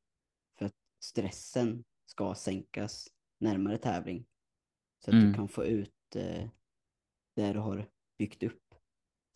[1.03, 3.07] stressen ska sänkas
[3.39, 4.25] närmare tävling.
[5.05, 5.27] Så att Mm.
[5.27, 6.49] du kan få ut eh,
[7.35, 8.63] det du har byggt upp.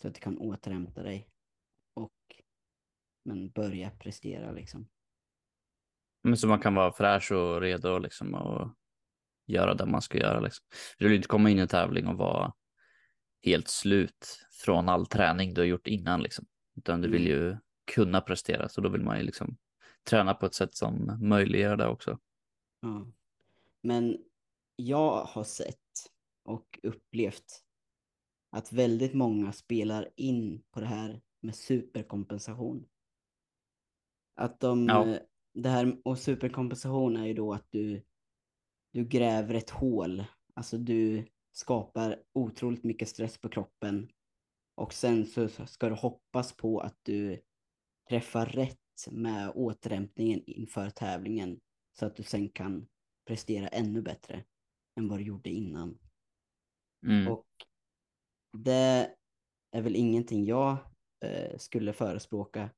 [0.01, 1.29] Så att du kan återhämta dig
[1.93, 2.13] och
[3.25, 4.87] men börja prestera liksom.
[6.23, 8.75] Men så man kan vara fräsch och redo liksom och
[9.47, 10.39] göra det man ska göra.
[10.39, 10.65] Liksom.
[10.97, 12.53] Du vill inte komma in i en tävling och vara
[13.45, 16.21] helt slut från all träning du har gjort innan.
[16.21, 16.45] Liksom.
[16.77, 17.33] Utan du vill Mm.
[17.33, 17.57] ju
[17.95, 19.57] kunna prestera, så då vill man ju liksom
[20.07, 22.19] träna på ett sätt som möjliggör det också.
[22.81, 23.07] Ja.
[23.81, 24.17] Men
[24.75, 26.11] jag har sett
[26.43, 27.63] och upplevt
[28.49, 32.85] att väldigt många spelar in på det här med superkompensation.
[34.35, 35.17] Att de, Ja.
[35.53, 38.03] det här, och superkompensation är ju då att du,
[38.91, 40.23] du gräver ett hål.
[40.53, 44.09] Alltså du skapar otroligt mycket stress på kroppen.
[44.75, 47.41] Och sen så ska du hoppas på att du
[48.09, 48.79] träffar rätt
[49.11, 51.59] med återhämtningen inför tävlingen.
[51.99, 52.87] Så att du sen kan
[53.25, 54.43] prestera ännu bättre
[54.95, 55.99] än vad du gjorde innan.
[57.05, 57.27] Mm.
[57.27, 57.47] Och
[58.57, 59.15] det
[59.71, 60.77] är väl ingenting jag
[61.25, 62.69] eh, skulle förespråka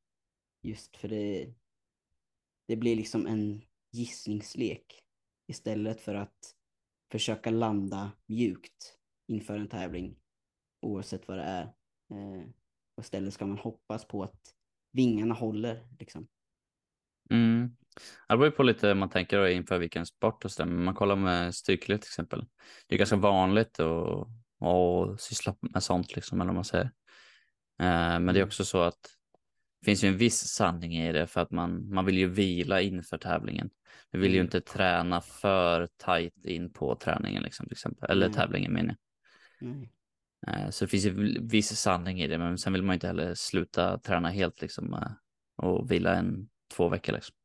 [0.61, 1.53] just för det,
[2.67, 5.03] det blir liksom en gissningslek
[5.47, 6.55] istället för att
[7.11, 10.19] försöka landa mjukt inför en tävling
[10.81, 11.63] oavsett vad det är.
[12.11, 12.49] Eh,
[12.95, 14.55] och istället ska man hoppas på att
[14.91, 16.27] vingarna håller liksom.
[17.29, 17.75] Mm.
[18.27, 20.69] Det beror på lite man tänker då inför vilken sport och så där.
[20.71, 22.45] Men man kollar med styrkelyft till exempel.
[22.87, 24.27] Det är ganska vanligt att,
[24.67, 26.85] att syssla med sånt liksom, eller vad man säger.
[27.79, 28.47] Eh, men det är Mm.
[28.47, 28.99] också så att
[29.81, 32.81] det finns ju en viss sanning i det för att man, man vill ju vila
[32.81, 33.69] inför tävlingen.
[34.11, 34.45] Du vill ju Mm.
[34.47, 38.11] inte träna för tajt in på träningen liksom, till exempel.
[38.11, 38.35] Eller Nej.
[38.35, 38.95] tävlingen menar
[39.59, 39.69] jag.
[39.69, 39.75] Eh,
[40.71, 43.33] så det finns ju viss sanning i det, men sen vill man ju inte heller
[43.35, 45.11] sluta träna helt liksom eh,
[45.55, 47.35] och vila en två veckor liksom.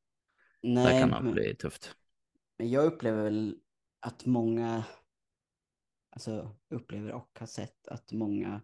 [0.63, 1.97] Det Nej, kan nog men- bli tufft.
[2.59, 3.59] Men jag upplever väl
[4.01, 4.85] att många,
[6.11, 8.61] alltså upplever och har sett att många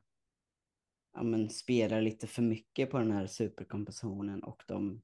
[1.14, 5.02] ja, men, spelar lite för mycket på den här superkompensationen och de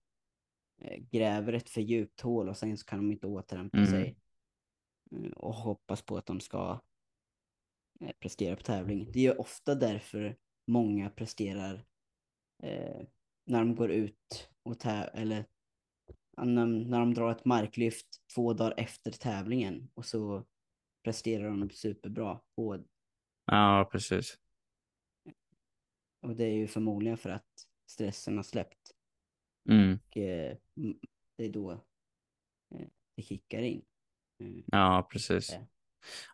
[0.83, 3.91] eh, gräver ett för djupt hål och sen så kan de inte återhämta Mm.
[3.91, 4.19] sig
[5.13, 6.79] eh, och hoppas på att de ska eh,
[8.21, 9.13] prestera på tävling.
[9.13, 11.87] Det är ju ofta därför många presterar
[12.63, 13.07] eh,
[13.47, 15.45] när de går ut och tä- eller
[16.37, 20.47] när, när de drar ett marklyft två dagar efter tävlingen och så
[21.05, 22.41] presterar de superbra.
[22.55, 22.77] Och,
[23.45, 24.39] Ja, precis.
[26.23, 28.93] och det är ju förmodligen för att stressen har släppt.
[29.69, 29.99] Mm.
[30.07, 30.57] Och, eh,
[31.37, 31.71] det är då
[32.75, 33.85] eh, det kickar in.
[34.41, 34.65] Mm.
[34.67, 35.53] Ja, precis.
[35.53, 35.67] Ja.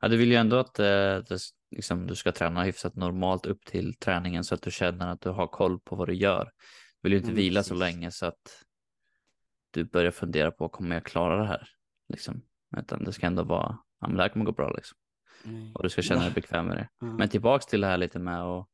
[0.00, 1.38] Ja, du vill ju ändå att eh, det,
[1.70, 5.30] liksom, du ska träna hyfsat normalt upp till träningen så att du känner att du
[5.30, 6.44] har koll på vad du gör.
[6.44, 7.80] Du vill ju inte men vila så precis.
[7.80, 8.64] länge så att
[9.70, 11.68] du börjar fundera på kommer jag klara det här?
[12.08, 12.42] Liksom.
[12.76, 14.98] Utan det ska ändå vara, ja men det här kommer gå bra liksom.
[15.44, 15.72] Nej.
[15.74, 16.88] Och du ska känna dig bekväm med det.
[17.00, 17.06] Ja.
[17.06, 18.68] Men tillbaks till det här lite med att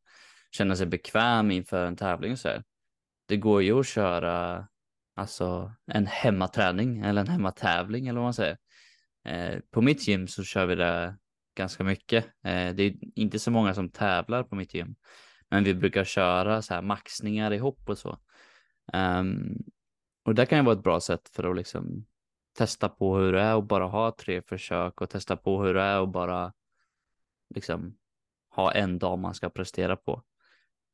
[0.50, 2.64] känna sig bekväm inför en tävling och så här.
[3.26, 4.68] Det går ju att köra
[5.16, 8.58] alltså en hemmaträning eller en hemmatävling eller vad man säger.
[9.28, 11.16] Eh, på mitt gym så kör vi det
[11.54, 12.24] ganska mycket.
[12.24, 14.94] Eh, det är inte så många som tävlar på mitt gym,
[15.48, 18.18] men vi brukar köra så här maxningar ihop och så.
[18.92, 19.58] Um,
[20.24, 22.06] och det kan ju vara ett bra sätt för att liksom
[22.52, 25.82] testa på hur det är och bara ha tre försök och testa på hur det
[25.82, 26.52] är och bara
[27.54, 27.96] liksom
[28.50, 30.22] ha en dag man ska prestera på.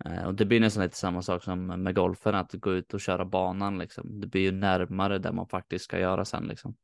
[0.04, 3.00] Eh, och det blir nästan lite samma sak som med golfen, att gå ut och
[3.00, 4.20] köra banan liksom.
[4.20, 6.76] Det blir ju närmare där man faktiskt ska göra sen liksom.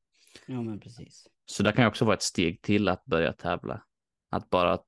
[0.47, 1.27] ja, men precis.
[1.51, 3.83] Så det kan ju också vara ett steg till att börja tävla.
[4.31, 4.79] Att bara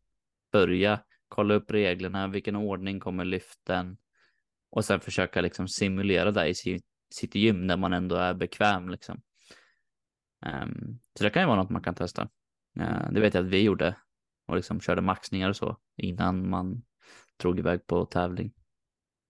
[0.52, 3.96] börja kolla upp reglerna, vilken ordning kommer lyften
[4.70, 6.54] och sen försöka liksom simulera det i
[7.10, 9.22] sitt gym där man ändå är bekväm liksom.
[10.46, 12.28] Um, så det kan ju vara något man kan testa.
[12.80, 13.96] Uh, det vet jag att vi gjorde
[14.46, 16.82] och liksom körde maxningar och så innan man
[17.36, 18.52] drog iväg på tävling.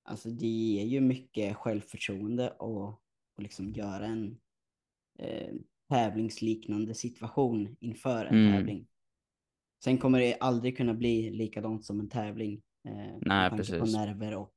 [0.05, 2.89] Alltså det ger ju mycket självförtroende och,
[3.37, 4.39] och liksom göra en
[5.19, 5.55] eh,
[5.93, 8.53] tävlingsliknande situation inför en Mm.
[8.53, 8.87] tävling.
[9.85, 12.63] Sen kommer det aldrig kunna bli likadant som en tävling.
[12.89, 13.79] Eh, Nej, precis.
[13.79, 14.53] på nerver och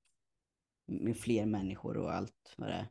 [0.88, 2.88] med fler människor och allt vad det är.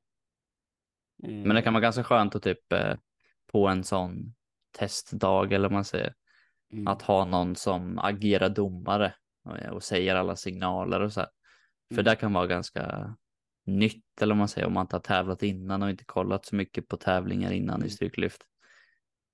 [1.22, 2.96] Eh, Men det kan vara ganska skönt att typ eh,
[3.52, 4.34] på en sån
[4.78, 6.14] testdag eller vad man säger
[6.72, 9.14] mm, att ha någon som agerar domare
[9.44, 11.28] och, och säger alla signaler och så här.
[11.88, 12.04] För Mm.
[12.04, 13.16] det kan vara ganska
[13.64, 16.56] nytt eller vad man säger om man inte har tävlat innan och inte kollat så
[16.56, 17.86] mycket på tävlingar innan Mm.
[17.86, 18.42] i styrkelyft.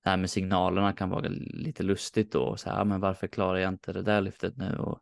[0.03, 3.27] Det här med signalerna kan vara lite lustigt då och så här, "Ja, men varför
[3.27, 4.99] klarar jag inte det där lyftet nu och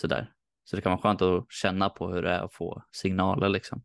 [0.00, 0.32] så där.
[0.64, 3.82] Så det kan vara skönt att känna på hur det är att få signaler liksom.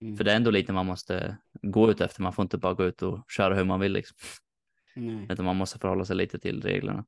[0.00, 2.22] mm, För det är ändå lite man måste gå ut efter.
[2.22, 4.18] Man får inte bara gå ut och köra hur man vill liksom.
[4.96, 5.26] nej.
[5.30, 7.04] Utan man måste förhålla sig lite till reglerna.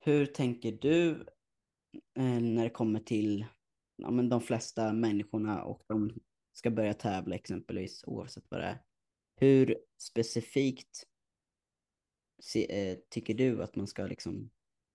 [0.00, 1.10] Hur tänker du
[2.18, 3.44] eh, när det kommer till
[3.96, 6.12] ja, men de flesta människorna och de
[6.52, 8.82] ska börja tävla exempelvis oavsett vad det är.
[9.36, 11.06] Hur specifikt
[12.42, 14.50] se, eh, tycker du att man ska liksom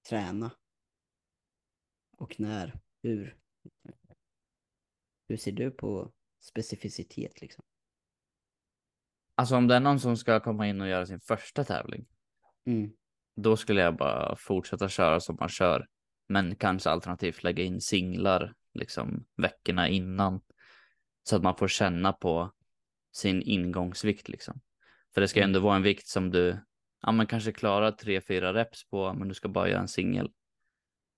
[0.10, 0.52] träna?
[2.18, 2.80] Och när?
[3.04, 3.38] Hur?
[5.28, 7.64] Hur ser du på specificitet liksom?
[9.36, 12.06] Alltså om det är någon som ska komma in och göra sin första tävling,
[12.66, 12.91] Mm.
[13.36, 15.88] då skulle jag bara fortsätta köra som man kör.
[16.32, 20.42] Men kanske alternativt lägga in singlar liksom veckorna innan.
[21.24, 22.52] Så att man får känna på
[23.14, 24.62] sin ingångsvikt liksom.
[25.14, 25.50] För det ska ju Mm.
[25.50, 26.58] ändå vara en vikt som du,
[27.02, 30.32] ja men kanske klarar tre, fyra reps på, men du ska bara göra en singel.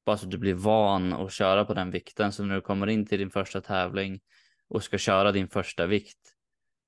[0.05, 2.31] Bara så att du blir van att köra på den vikten.
[2.31, 4.21] Så när du kommer in till din första tävling
[4.67, 6.35] och ska köra din första vikt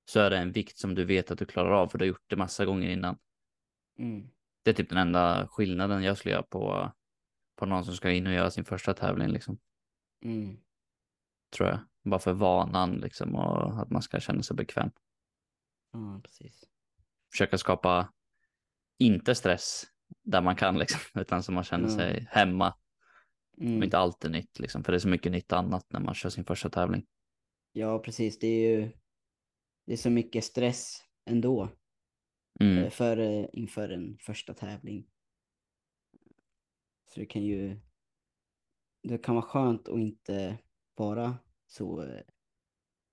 [0.04, 2.08] så är det en vikt som du vet att du klarar av för du har
[2.08, 3.18] gjort det massa gånger innan.
[3.98, 4.28] Mm.
[4.62, 6.92] Det är typ den enda skillnaden jag skulle göra på,
[7.56, 9.58] på någon som ska in och göra sin första tävling liksom.
[10.24, 10.56] Mm.
[11.56, 11.78] Tror jag.
[12.04, 14.90] Bara för vanan liksom och att man ska känna sig bekväm.
[15.92, 16.64] Ja, precis.
[17.30, 18.12] Försöka skapa
[18.98, 19.84] inte stress
[20.24, 21.94] där man kan liksom, utan så man känner Ja.
[21.96, 22.74] sig hemma
[23.60, 23.78] Mm.
[23.78, 24.84] och inte alltid nytt liksom.
[24.84, 27.06] För det är så mycket nytt annat när man kör sin första tävling.
[27.72, 28.38] Ja, precis.
[28.38, 28.90] Det är ju
[29.86, 31.70] det är så mycket stress ändå
[32.60, 32.78] Mm.
[32.84, 33.18] eh, för,
[33.56, 35.06] inför en första tävling.
[37.16, 37.80] Så det kan ju
[39.02, 40.58] det kan vara skönt att inte
[40.94, 42.22] vara så eh,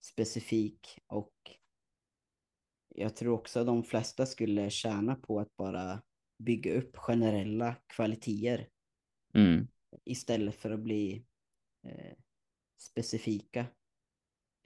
[0.06, 1.34] specifik och
[2.95, 6.01] jag tror också att de flesta skulle tjäna på att bara
[6.38, 8.70] bygga upp generella kvaliteter
[9.34, 9.68] Mm.
[10.06, 11.26] istället för att bli
[11.88, 12.18] eh,
[12.78, 13.66] specifika.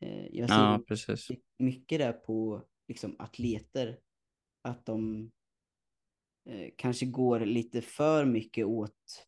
[0.01, 1.29] Eh, jag ser Ja, precis.
[1.29, 3.99] my- mycket där på liksom, atleter,
[4.61, 5.31] att de
[6.47, 9.27] eh, kanske går lite för mycket åt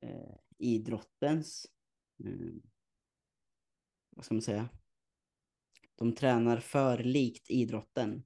[0.00, 1.66] eh, idrottens,
[2.24, 2.54] eh,
[4.16, 4.68] vad ska man säga,
[5.94, 8.24] de tränar för likt idrotten.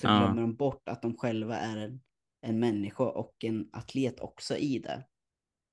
[0.00, 0.18] Så Ja.
[0.18, 2.00] glömmer de bort att de själva är en,
[2.40, 5.06] en människa och en atlet också i det.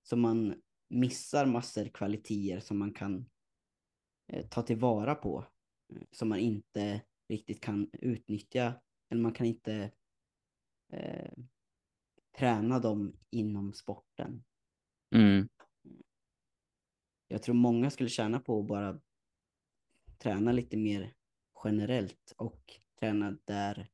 [0.04, 3.30] Så man missar massor kvaliteter som man kan
[4.28, 5.46] eh, ta tillvara på.
[5.94, 8.82] eh, Som man inte riktigt kan utnyttja.
[9.10, 9.92] Eller man kan inte
[10.94, 11.32] eh,
[12.38, 14.44] träna dem inom sporten.
[15.16, 15.50] Mm.
[17.28, 19.00] Jag tror många skulle tjäna på att bara
[20.18, 21.14] träna lite mer
[21.64, 23.90] generellt och träna där,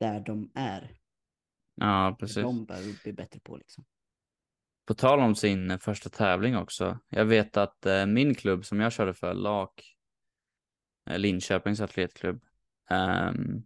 [0.00, 0.96] där de är.
[1.74, 2.42] Ja, precis.
[2.42, 3.84] De behöver bli bättre på liksom.
[4.84, 6.98] På tal om sin första tävling också.
[7.08, 9.96] Jag vet att eh, min klubb som jag körde för, LAK,
[11.10, 12.44] eh, Linköpings atletklubb,
[12.90, 13.62] ehm,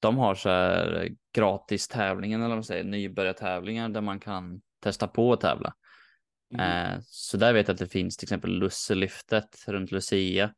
[0.00, 5.08] de har så här gratis tävlingar eller vad man säger, nybörjartävlingar där man kan testa
[5.08, 5.74] på att tävla.
[6.50, 6.60] Mhm.
[6.60, 10.54] Eh, så där vet jag att det finns till exempel Lusselyftet runt Lucia.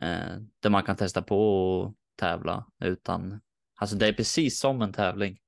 [0.00, 3.40] Eh, där man kan testa på att tävla utan,
[3.74, 5.38] alltså det är precis som en tävling.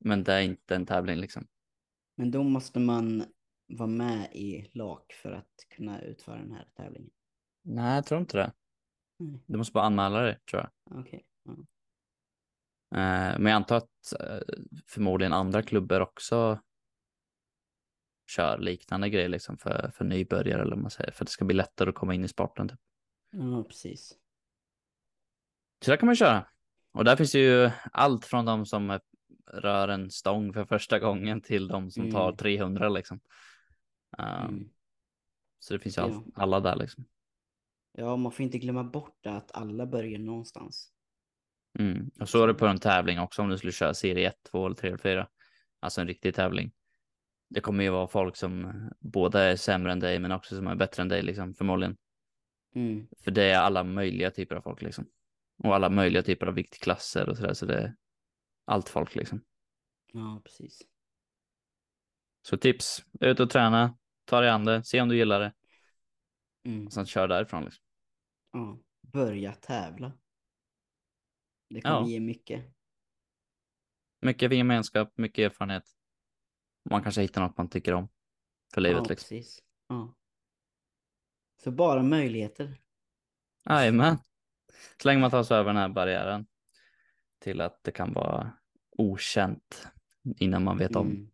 [0.00, 1.46] Men det är inte en tävling liksom.
[2.16, 3.24] Men då måste man
[3.66, 7.10] vara med i LAK för att kunna utföra den här tävlingen.
[7.62, 8.52] Nej, jag tror inte det.
[9.18, 11.00] Nej, Du måste bara anmäla dig tror jag.
[11.00, 11.24] Okej.
[11.44, 11.52] Ja.
[11.52, 11.58] Eh,
[13.00, 14.38] men jag antar att eh,
[14.86, 16.60] förmodligen andra klubbar också
[18.30, 21.10] kör liknande grejer liksom för, för nybörjare eller vad man säger.
[21.10, 22.68] För att det ska bli lättare att komma in i sporten.
[22.68, 22.78] Typ.
[23.30, 24.18] ja, precis.
[25.84, 26.46] Så där kan man köra.
[26.92, 29.00] Och där finns ju allt från de som eh,
[29.46, 32.36] rör en stång för första gången till de som tar Mm.
[32.36, 33.20] 300 liksom.
[34.18, 34.68] Eh, Mm.
[35.58, 36.06] Så det finns ju Ja.
[36.06, 37.04] all, alla där liksom.
[37.92, 40.92] Ja, man får inte glömma bort att alla börjar någonstans.
[41.78, 42.10] Mm.
[42.20, 44.66] Och så är det på en tävling också om du skulle köra serie 1, 2
[44.66, 45.28] eller 3 eller 4.
[45.80, 46.72] Alltså en riktig tävling.
[47.48, 50.74] Det kommer ju vara folk som både är sämre än dig men också som är
[50.74, 51.96] bättre än dig liksom förmodligen.
[52.74, 53.06] Mm.
[53.20, 55.06] För det är alla möjliga typer av folk liksom.
[55.58, 57.94] Och alla möjliga typer av viktklasser och sådär så det är
[58.64, 59.44] allt folk liksom.
[60.12, 60.82] Ja, precis.
[62.42, 65.52] Så tips, ut och träna, ta dig an det, se om du gillar det
[66.66, 66.86] Mm.
[66.86, 67.84] och sen kör därifrån liksom.
[68.52, 70.12] Ja, börja tävla.
[71.74, 71.96] Det Ja.
[71.98, 72.64] kommer ge mycket.
[74.20, 75.84] Mycket gemenskap, mycket erfarenhet.
[76.90, 78.08] Man kanske hittar något man tycker om
[78.74, 79.14] för livet ja, liksom.
[79.28, 79.62] precis.
[79.88, 80.14] Ja.
[81.62, 82.80] Så bara möjligheter.
[83.68, 84.16] Jajamän.
[85.02, 86.46] Så länge man tar sig över den här barriären
[87.38, 88.52] till att det kan vara
[88.90, 89.88] okänt
[90.36, 91.10] innan man vet om.
[91.10, 91.30] Mm.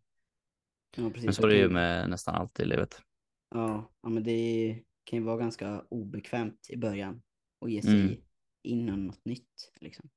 [0.97, 1.25] Ja, precis.
[1.25, 3.01] Men så är det ju med nästan allt i livet.
[3.49, 7.21] Ja, ja men det kan ju vara ganska obekvämt i början
[7.61, 8.21] att ge sig Mm.
[8.61, 9.71] in i något nytt.
[9.79, 10.09] Liksom.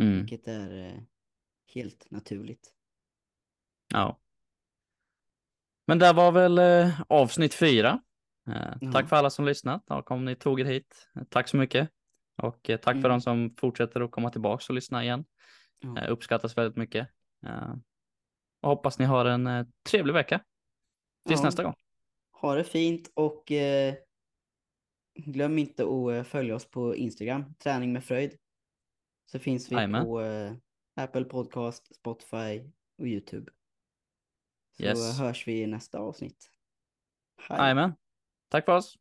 [0.00, 0.18] Mm.
[0.18, 1.00] Vilket är eh,
[1.74, 2.72] helt naturligt.
[3.92, 4.20] Ja.
[5.86, 8.02] Men det var väl eh, avsnitt fyra.
[8.48, 8.92] Eh.
[8.92, 11.08] Tack för alla som lyssnat och om ni tog er hit.
[11.28, 11.90] Tack så mycket.
[12.42, 13.02] Och tack för Mm.
[13.10, 15.24] de som fortsätter att komma tillbaka och lyssna igen.
[15.98, 17.08] Eh, uppskattas väldigt mycket.
[18.62, 20.40] Och hoppas ni har en trevlig vecka.
[21.28, 21.44] Tills Ja.
[21.46, 21.74] nästa gång.
[22.40, 23.52] Ha det fint och
[25.14, 28.38] glöm inte att följa oss på Instagram, träning med fröjd.
[29.26, 30.04] Så finns vi Jajamän.
[30.04, 30.52] på eh,
[30.94, 33.52] Apple Podcast, Spotify och YouTube.
[34.76, 35.18] Så Yes.
[35.18, 36.50] hörs vi i nästa avsnitt.
[37.36, 37.58] Hej.
[37.58, 37.92] Jajamän.
[38.48, 38.98] Tack för oss.